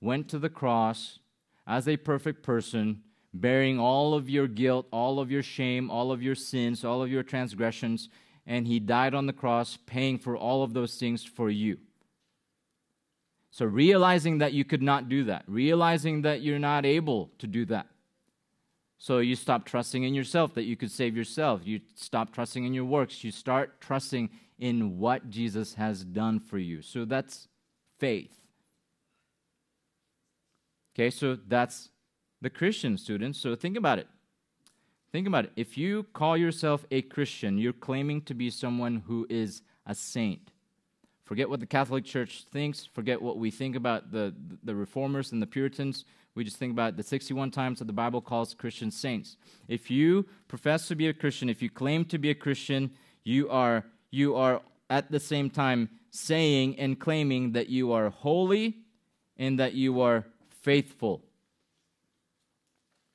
[0.01, 1.19] went to the cross
[1.67, 3.01] as a perfect person,
[3.33, 7.11] bearing all of your guilt, all of your shame, all of your sins, all of
[7.11, 8.11] your transgressions,
[8.47, 11.79] and he died on the cross, paying for all of those things for you.
[13.51, 17.65] So, realizing that you could not do that, realizing that you're not able to do
[17.67, 17.87] that.
[18.99, 21.63] So, you stop trusting in yourself that you could save yourself.
[21.65, 23.25] You stop trusting in your works.
[23.25, 24.29] You start trusting
[24.65, 26.81] in what Jesus has done for you.
[26.81, 27.49] So, that's
[27.99, 28.41] faith.
[30.95, 31.91] Okay, so that's
[32.41, 33.41] the Christian students.
[33.41, 34.07] So think about it.
[35.11, 35.53] Think about it.
[35.57, 40.53] If you call yourself a Christian, you're claiming to be someone who is a saint.
[41.25, 42.85] Forget what the Catholic Church thinks.
[42.85, 46.05] Forget what we think about the, the Reformers and the Puritans.
[46.35, 49.37] We just think about the 61 times that the Bible calls Christians saints.
[49.67, 52.91] If you profess to be a Christian, if you claim to be a Christian,
[53.25, 53.85] you are,
[54.15, 58.77] you are at the same time saying and claiming that you are holy
[59.37, 60.25] and that you are
[60.63, 61.23] faithful.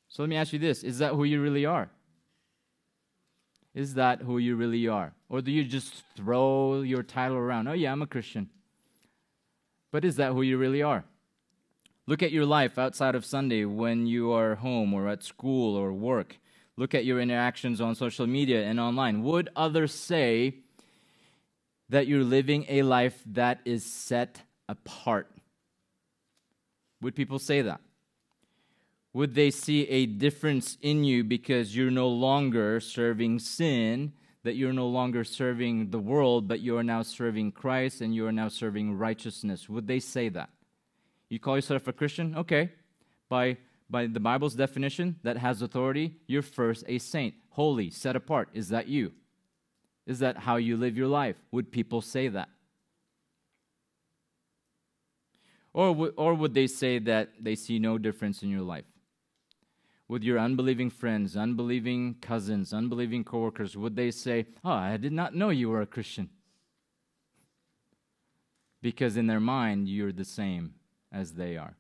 [0.10, 1.90] So let me ask you this is that who you really are?
[3.74, 5.14] Is that who you really are?
[5.30, 7.68] Or do you just throw your title around?
[7.68, 8.50] Oh, yeah, I'm a Christian.
[9.92, 11.06] But is that who you really are?
[12.08, 15.94] Look at your life outside of Sunday when you are home or at school or
[15.94, 16.40] work.
[16.76, 19.22] Look at your interactions on social media and online.
[19.24, 20.56] Would others say
[21.90, 25.28] that you're living a life that is set apart?
[27.02, 27.82] Would people say that?
[29.14, 34.14] Would they see a difference in you because you're no longer serving sin,
[34.44, 38.28] that you're no longer serving the world, but you are now serving Christ and you
[38.28, 39.68] are now serving righteousness?
[39.68, 40.50] Would they say that?
[41.30, 42.36] You call yourself a Christian?
[42.36, 42.72] Okay.
[43.30, 43.58] By,
[43.90, 48.50] by the Bible's definition that has authority, you're first a saint, holy, set apart.
[48.54, 49.14] Is that you?
[50.10, 51.38] Is that how you live your life?
[51.52, 52.50] Would people say that?
[55.72, 58.84] Or, w- or would they say that they see no difference in your life?
[60.10, 65.36] with your unbelieving friends, unbelieving cousins, unbelieving coworkers, would they say, Oh, I did not
[65.36, 66.30] know you were a Christian?
[68.82, 70.74] Because in their mind, you're the same
[71.12, 71.76] as they are.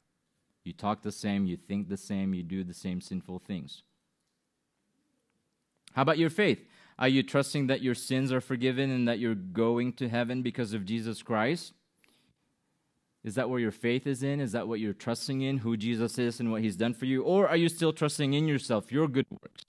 [0.64, 3.82] You talk the same, you think the same, you do the same sinful things.
[5.94, 6.64] How about your faith?
[7.00, 10.74] Are you trusting that your sins are forgiven and that you're going to heaven because
[10.74, 11.74] of Jesus Christ?
[13.24, 14.42] Is that where your faith is in?
[14.42, 17.24] Is that what you're trusting in, who Jesus is and what he's done for you?
[17.24, 19.64] Or are you still trusting in yourself, your good works?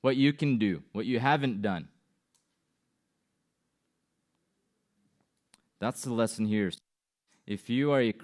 [0.00, 1.88] What you can do, what you haven't done?
[5.80, 6.70] That's the lesson here.
[7.48, 8.14] If you are a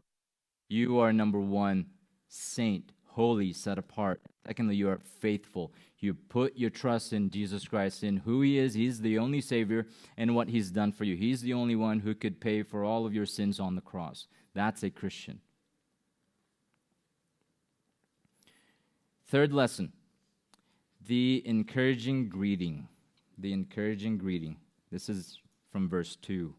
[0.68, 1.86] you are number 1
[2.28, 4.22] saint, holy, set apart.
[4.46, 5.72] Secondly, you are faithful.
[6.02, 8.74] You put your trust in Jesus Christ, in who He is.
[8.74, 9.86] He's the only Savior
[10.16, 11.14] and what He's done for you.
[11.14, 14.26] He's the only one who could pay for all of your sins on the cross.
[14.52, 15.40] That's a Christian.
[19.28, 19.92] Third lesson
[21.06, 22.88] the encouraging greeting.
[23.38, 24.56] The encouraging greeting.
[24.90, 25.38] This is
[25.70, 26.52] from verse 2.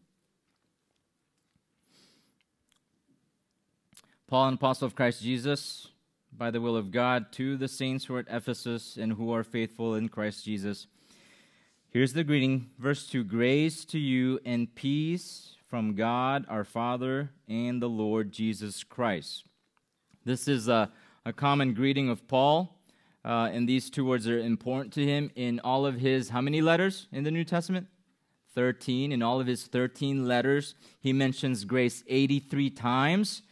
[4.26, 5.88] Paul, an apostle of Christ Jesus,
[6.36, 9.44] by the will of God to the saints who are at Ephesus and who are
[9.44, 10.86] faithful in Christ Jesus.
[11.90, 17.80] Here's the greeting, verse 2 Grace to you and peace from God our Father and
[17.80, 19.44] the Lord Jesus Christ.
[20.24, 20.90] This is a,
[21.24, 22.80] a common greeting of Paul,
[23.24, 26.60] uh, and these two words are important to him in all of his, how many
[26.60, 27.86] letters in the New Testament?
[28.54, 29.12] 13.
[29.12, 33.42] In all of his 13 letters, he mentions grace 83 times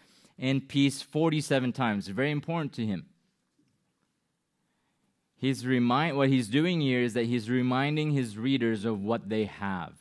[0.42, 2.08] and peace 47 times.
[2.08, 3.06] Very important to him.
[5.36, 9.44] He's remind what he's doing here is that he's reminding his readers of what they
[9.44, 9.94] have.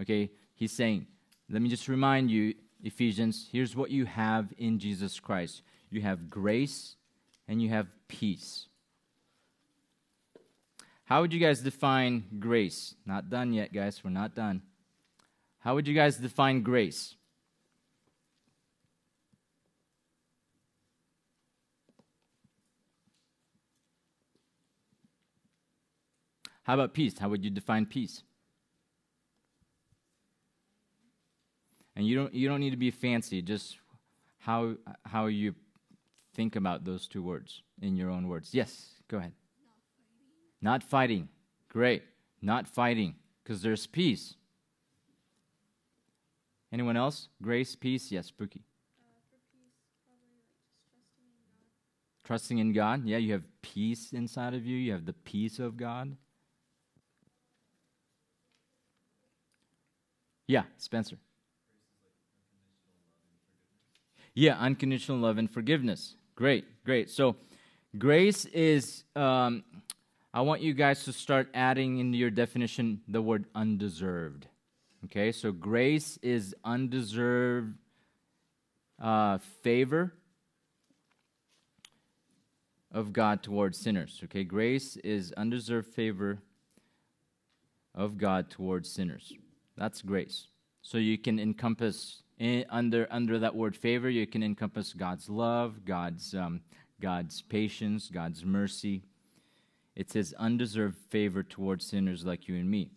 [0.00, 0.30] Okay?
[0.54, 1.06] He's saying,
[1.50, 5.62] let me just remind you, Ephesians, here's what you have in Jesus Christ.
[5.90, 6.96] You have grace
[7.48, 8.66] and you have peace.
[11.04, 12.94] How would you guys define grace?
[13.06, 14.02] Not done yet, guys.
[14.04, 14.60] We're not done.
[15.60, 17.14] How would you guys define grace?
[26.68, 27.18] How about peace?
[27.18, 28.22] How would you define peace?
[31.96, 33.78] And you don't you don't need to be fancy, just
[34.36, 34.74] how
[35.06, 35.54] how you
[36.34, 38.50] think about those two words in your own words.
[38.52, 39.32] Yes, go ahead.
[40.60, 41.20] Not fighting.
[41.20, 41.28] Not fighting.
[41.70, 42.02] Great.
[42.42, 44.34] Not fighting because there's peace.
[46.70, 47.28] Anyone else?
[47.40, 48.12] Grace, peace?
[48.12, 48.62] Yes, Spooky.
[52.24, 53.06] trusting in God.
[53.06, 54.76] Yeah, you have peace inside of you.
[54.76, 56.14] You have the peace of God.
[60.48, 61.18] Yeah, Spencer.
[64.34, 66.14] Yeah, unconditional love and forgiveness.
[66.34, 67.10] Great, great.
[67.10, 67.36] So,
[67.98, 69.62] grace is, um,
[70.32, 74.46] I want you guys to start adding into your definition the word undeserved.
[75.04, 77.74] Okay, so grace is undeserved
[79.00, 80.14] uh, favor
[82.90, 84.20] of God towards sinners.
[84.24, 86.38] Okay, grace is undeserved favor
[87.94, 89.34] of God towards sinners.
[89.78, 90.48] That's grace.
[90.82, 95.84] So you can encompass in, under under that word favor, you can encompass God's love,
[95.84, 96.60] God's um,
[97.00, 99.02] God's patience, God's mercy.
[99.94, 102.90] It's His undeserved favor towards sinners like you and me.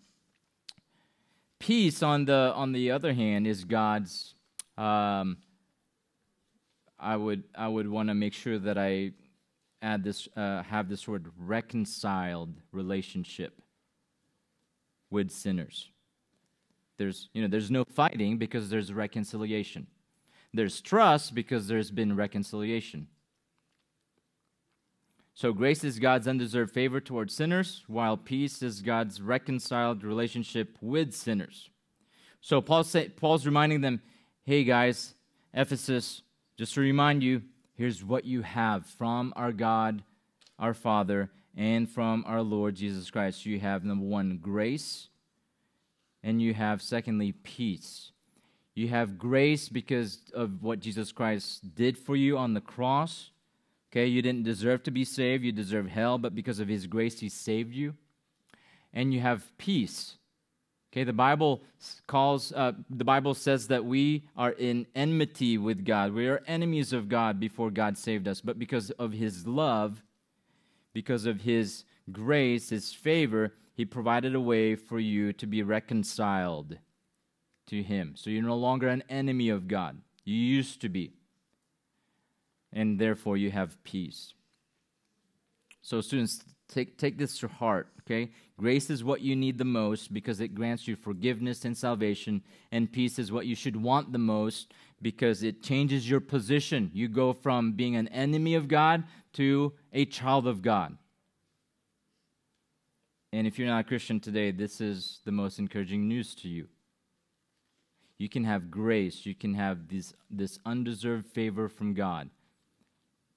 [1.59, 4.35] Peace, on the on the other hand, is God's.
[4.77, 5.37] Um,
[6.99, 9.11] I would I would want to make sure that I
[9.81, 13.61] add this uh, have this word reconciled relationship
[15.09, 15.89] with sinners.
[17.01, 19.87] There's you know there's no fighting because there's reconciliation.
[20.53, 23.07] There's trust because there's been reconciliation.
[25.33, 31.15] So grace is God's undeserved favor towards sinners, while peace is God's reconciled relationship with
[31.15, 31.71] sinners.
[32.39, 33.99] So Paul say, Paul's reminding them,
[34.43, 35.15] hey guys,
[35.55, 36.21] Ephesus,
[36.55, 37.41] just to remind you,
[37.73, 40.03] here's what you have from our God,
[40.59, 43.43] our Father, and from our Lord Jesus Christ.
[43.47, 45.07] You have number one, grace,
[46.23, 48.11] and you have secondly, peace.
[48.73, 53.31] You have grace because of what Jesus Christ did for you on the cross.
[53.91, 57.19] Okay, you didn't deserve to be saved, you deserve hell, but because of his grace,
[57.19, 57.95] he saved you.
[58.93, 60.15] And you have peace.
[60.91, 61.61] Okay, the Bible
[62.07, 66.13] calls, uh, the Bible says that we are in enmity with God.
[66.13, 68.41] We are enemies of God before God saved us.
[68.41, 70.03] But because of his love,
[70.93, 76.77] because of his grace, his favor, he provided a way for you to be reconciled
[77.67, 78.13] to him.
[78.15, 80.01] So you're no longer an enemy of God.
[80.23, 81.13] You used to be
[82.73, 84.33] and therefore you have peace.
[85.81, 88.31] So, students, take, take this to heart, okay?
[88.57, 92.91] Grace is what you need the most because it grants you forgiveness and salvation, and
[92.91, 96.91] peace is what you should want the most because it changes your position.
[96.93, 99.03] You go from being an enemy of God
[99.33, 100.97] to a child of God.
[103.33, 106.67] And if you're not a Christian today, this is the most encouraging news to you.
[108.17, 112.29] You can have grace, you can have this, this undeserved favor from God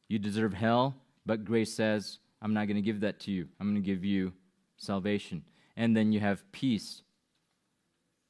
[0.08, 3.48] you deserve hell, but grace says, I'm not going to give that to you.
[3.58, 4.32] I'm going to give you
[4.76, 5.42] salvation.
[5.76, 7.02] And then you have peace.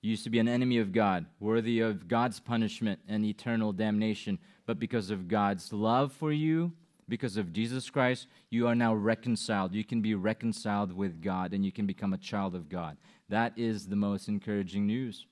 [0.00, 4.38] You used to be an enemy of God, worthy of God's punishment and eternal damnation.
[4.66, 6.72] But because of God's love for you,
[7.08, 9.74] because of Jesus Christ, you are now reconciled.
[9.74, 12.96] You can be reconciled with God and you can become a child of God.
[13.28, 15.26] That is the most encouraging news.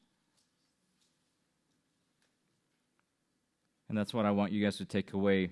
[3.88, 5.50] And that's what I want you guys to take away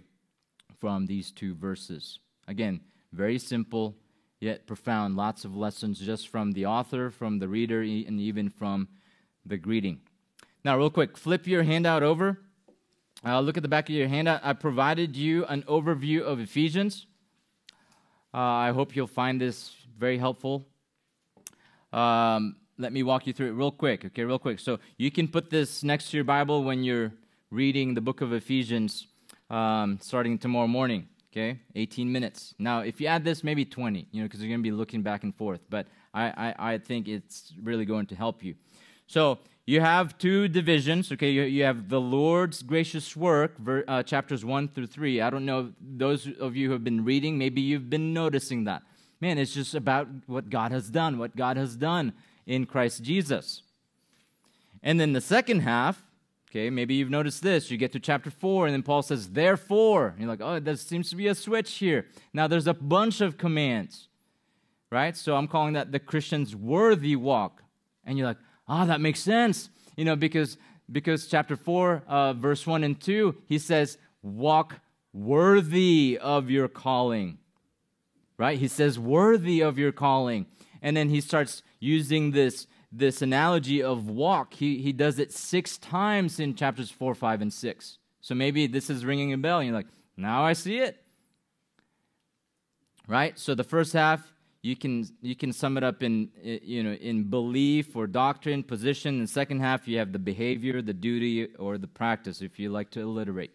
[0.79, 2.19] from these two verses.
[2.49, 2.81] Again,
[3.13, 3.97] very simple
[4.41, 5.17] yet profound.
[5.17, 8.89] Lots of lessons just from the author, from the reader, and even from
[9.45, 10.01] the greeting.
[10.65, 12.39] Now, real quick, flip your handout over.
[13.25, 14.41] Uh, look at the back of your handout.
[14.43, 17.07] I provided you an overview of Ephesians.
[18.33, 20.67] Uh, I hope you'll find this very helpful.
[21.93, 24.59] Um, let me walk you through it real quick, okay, real quick.
[24.59, 27.13] So you can put this next to your Bible when you're
[27.51, 29.07] reading the book of Ephesians
[29.51, 31.07] um, starting tomorrow morning.
[31.31, 32.55] Okay, 18 minutes.
[32.59, 35.03] Now, if you add this, maybe 20, you know, because you're going to be looking
[35.03, 35.61] back and forth.
[35.69, 38.57] But I, I, I think it's really going to help you.
[39.07, 39.39] So
[39.71, 41.13] you have two divisions.
[41.13, 45.21] Okay, you, you have the Lord's gracious work, ver, uh, chapters one through three.
[45.21, 47.39] I don't know those of you who have been reading.
[47.39, 48.83] Maybe you've been noticing that.
[49.21, 52.15] Man, it's just about what God has done, what God has done
[52.47, 53.63] in Christ Jesus.
[54.83, 56.03] And then the second half
[56.51, 57.71] Okay, maybe you've noticed this.
[57.71, 60.09] You get to chapter 4, and then Paul says, therefore.
[60.09, 62.07] And you're like, oh, there seems to be a switch here.
[62.33, 64.09] Now, there's a bunch of commands,
[64.91, 65.17] right?
[65.17, 67.63] So I'm calling that the Christian's worthy walk.
[68.05, 68.39] And you're like,
[68.71, 69.69] oh, that makes sense.
[69.97, 70.57] You know, because,
[70.91, 74.81] because chapter 4, uh, verse 1 and 2, he says, walk
[75.13, 77.39] worthy of your calling,
[78.39, 78.59] right?
[78.59, 80.47] He says, worthy of your calling.
[80.81, 84.55] And then he starts using this this analogy of walk.
[84.55, 87.99] He, he does it six times in chapters 4, 5, and 6.
[88.21, 91.01] So maybe this is ringing a bell, and you're like, now I see it.
[93.07, 93.39] Right?
[93.39, 97.25] So the first half, you can you can sum it up in you know in
[97.25, 99.15] belief or doctrine, position.
[99.15, 102.71] And the second half, you have the behavior, the duty, or the practice, if you
[102.71, 103.53] like to alliterate.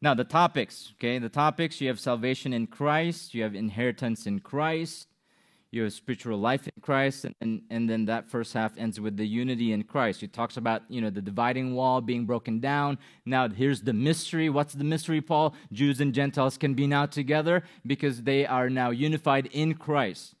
[0.00, 4.40] Now the topics, okay, the topics you have salvation in Christ, you have inheritance in
[4.40, 5.08] Christ,
[5.76, 9.26] your spiritual life in Christ, and, and, and then that first half ends with the
[9.26, 10.20] unity in Christ.
[10.20, 12.98] He talks about, you know, the dividing wall being broken down.
[13.24, 14.48] Now here's the mystery.
[14.48, 15.54] What's the mystery, Paul?
[15.72, 20.34] Jews and Gentiles can be now together because they are now unified in Christ.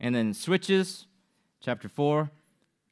[0.00, 1.06] And then switches,
[1.60, 2.30] chapter 4,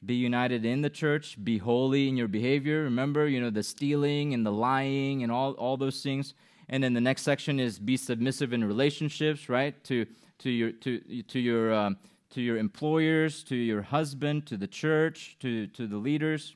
[0.05, 2.83] be united in the church, be holy in your behavior.
[2.83, 6.33] Remember, you know, the stealing and the lying and all, all those things.
[6.69, 9.81] And then the next section is be submissive in relationships, right?
[9.85, 10.05] To
[10.39, 11.97] to your to to your um,
[12.31, 16.55] to your employers, to your husband, to the church, to to the leaders.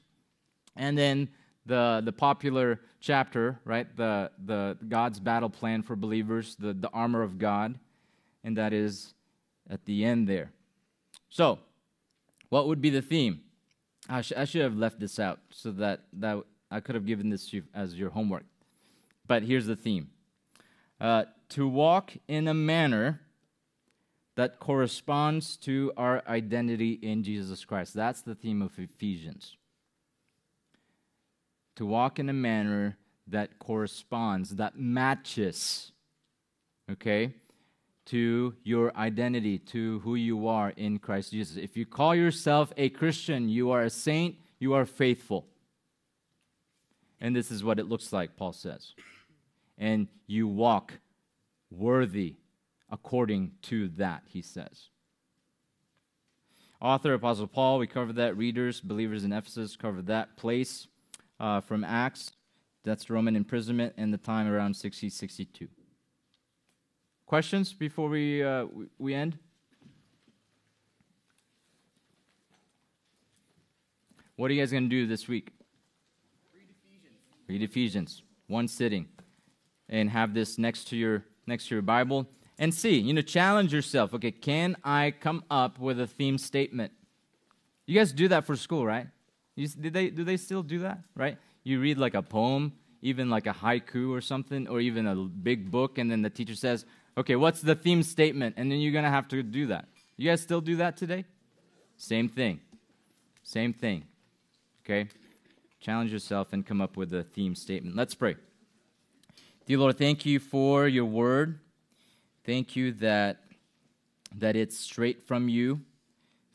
[0.76, 1.30] and then
[1.66, 3.96] the the popular chapter, right?
[3.96, 7.80] The the God's battle plan for believers, the the armor of God,
[8.44, 9.14] and that is
[9.70, 10.52] at the end there.
[11.30, 11.60] So,
[12.50, 13.42] what would be the theme?
[14.10, 17.30] I, sh- I should have left this out so that that I could have given
[17.30, 18.46] this to you as your homework.
[19.28, 20.10] But here's the theme:
[21.00, 23.22] uh, to walk in a manner
[24.42, 27.94] that corresponds to our identity in Jesus Christ.
[27.94, 29.56] That's the theme of Ephesians
[31.76, 35.92] to walk in a manner that corresponds, that matches,
[36.92, 37.36] okay,
[38.08, 41.56] to your identity, to who you are in Christ Jesus.
[41.56, 45.46] If you call yourself a Christian, you are a saint, you are faithful.
[47.20, 48.96] And this is what it looks like, Paul says.
[49.78, 50.94] And you walk
[51.70, 52.38] worthy
[52.92, 54.90] according to that, he says.
[56.82, 58.36] Author, Apostle Paul, we covered that.
[58.36, 60.36] Readers, believers in Ephesus, covered that.
[60.36, 60.88] Place,
[61.40, 62.32] uh, from Acts.
[62.84, 65.68] That's Roman imprisonment and the time around 60 62.
[67.26, 68.66] Questions before we, uh,
[68.98, 69.38] we end?
[74.36, 75.52] What are you guys going to do this week?
[76.52, 77.20] Read Ephesians.
[77.48, 79.08] Read Ephesians, one sitting,
[79.88, 82.28] and have this next to your next to your Bible,
[82.62, 83.00] and see.
[83.00, 84.14] You know, challenge yourself.
[84.14, 86.94] Okay, can I come up with a theme statement?
[87.88, 89.08] You guys do that for school, right?
[89.56, 91.40] You, did they, do they still do that, right?
[91.64, 95.72] You read like a poem, even like a haiku or something, or even a big
[95.72, 96.86] book, and then the teacher says,
[97.18, 98.56] okay, what's the theme statement?
[98.58, 99.88] And then you're going to have to do that.
[100.16, 101.26] You guys still do that today?
[101.98, 102.60] Same thing.
[103.42, 104.04] Same thing.
[104.86, 105.10] Okay?
[105.80, 107.96] Challenge yourself and come up with a theme statement.
[107.96, 108.36] Let's pray.
[109.66, 111.60] Dear Lord, thank you for your word.
[112.44, 113.44] Thank you that,
[114.36, 115.82] that it's straight from you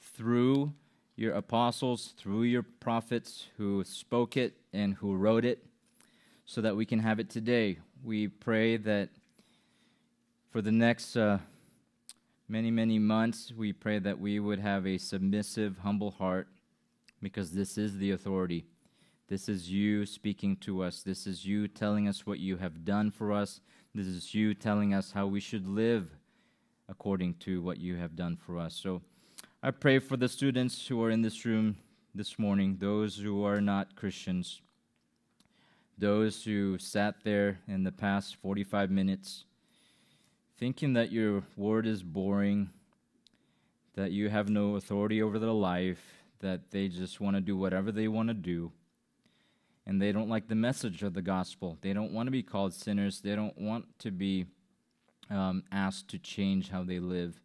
[0.00, 0.72] through
[1.14, 5.64] your apostles, through your prophets who spoke it and who wrote it,
[6.44, 7.78] so that we can have it today.
[8.02, 9.10] We pray that
[10.50, 11.38] for the next uh,
[12.48, 16.48] many, many months, we pray that we would have a submissive, humble heart,
[17.22, 18.66] because this is the authority.
[19.28, 21.02] This is you speaking to us.
[21.02, 23.60] This is you telling us what you have done for us.
[23.96, 26.10] This is you telling us how we should live
[26.86, 28.74] according to what you have done for us.
[28.74, 29.00] So,
[29.62, 31.78] I pray for the students who are in this room
[32.14, 34.60] this morning, those who are not Christians,
[35.96, 39.44] those who sat there in the past 45 minutes
[40.58, 42.68] thinking that your word is boring,
[43.94, 47.90] that you have no authority over their life, that they just want to do whatever
[47.90, 48.70] they want to do.
[49.86, 51.78] And they don't like the message of the gospel.
[51.80, 53.20] They don't want to be called sinners.
[53.20, 54.46] They don't want to be
[55.30, 57.40] um, asked to change how they live.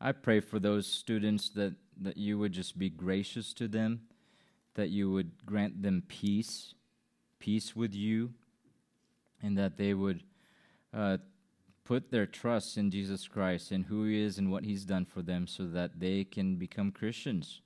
[0.00, 4.02] I pray for those students that, that you would just be gracious to them,
[4.74, 6.74] that you would grant them peace,
[7.38, 8.32] peace with you,
[9.42, 10.22] and that they would
[10.92, 11.18] uh,
[11.84, 15.22] put their trust in Jesus Christ and who He is and what He's done for
[15.22, 17.60] them so that they can become Christians,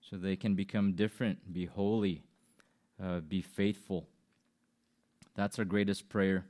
[0.00, 2.22] so they can become different, be holy,
[3.02, 4.06] uh, be faithful.
[5.34, 6.46] That's our greatest prayer.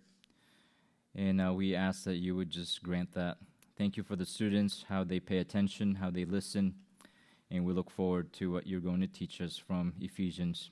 [1.15, 3.39] And uh, we ask that you would just grant that.
[3.77, 6.75] Thank you for the students, how they pay attention, how they listen,
[7.51, 10.71] and we look forward to what you're going to teach us from Ephesians.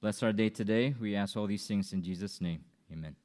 [0.00, 0.94] Bless our day today.
[1.00, 2.64] We ask all these things in Jesus' name.
[2.92, 3.16] Amen.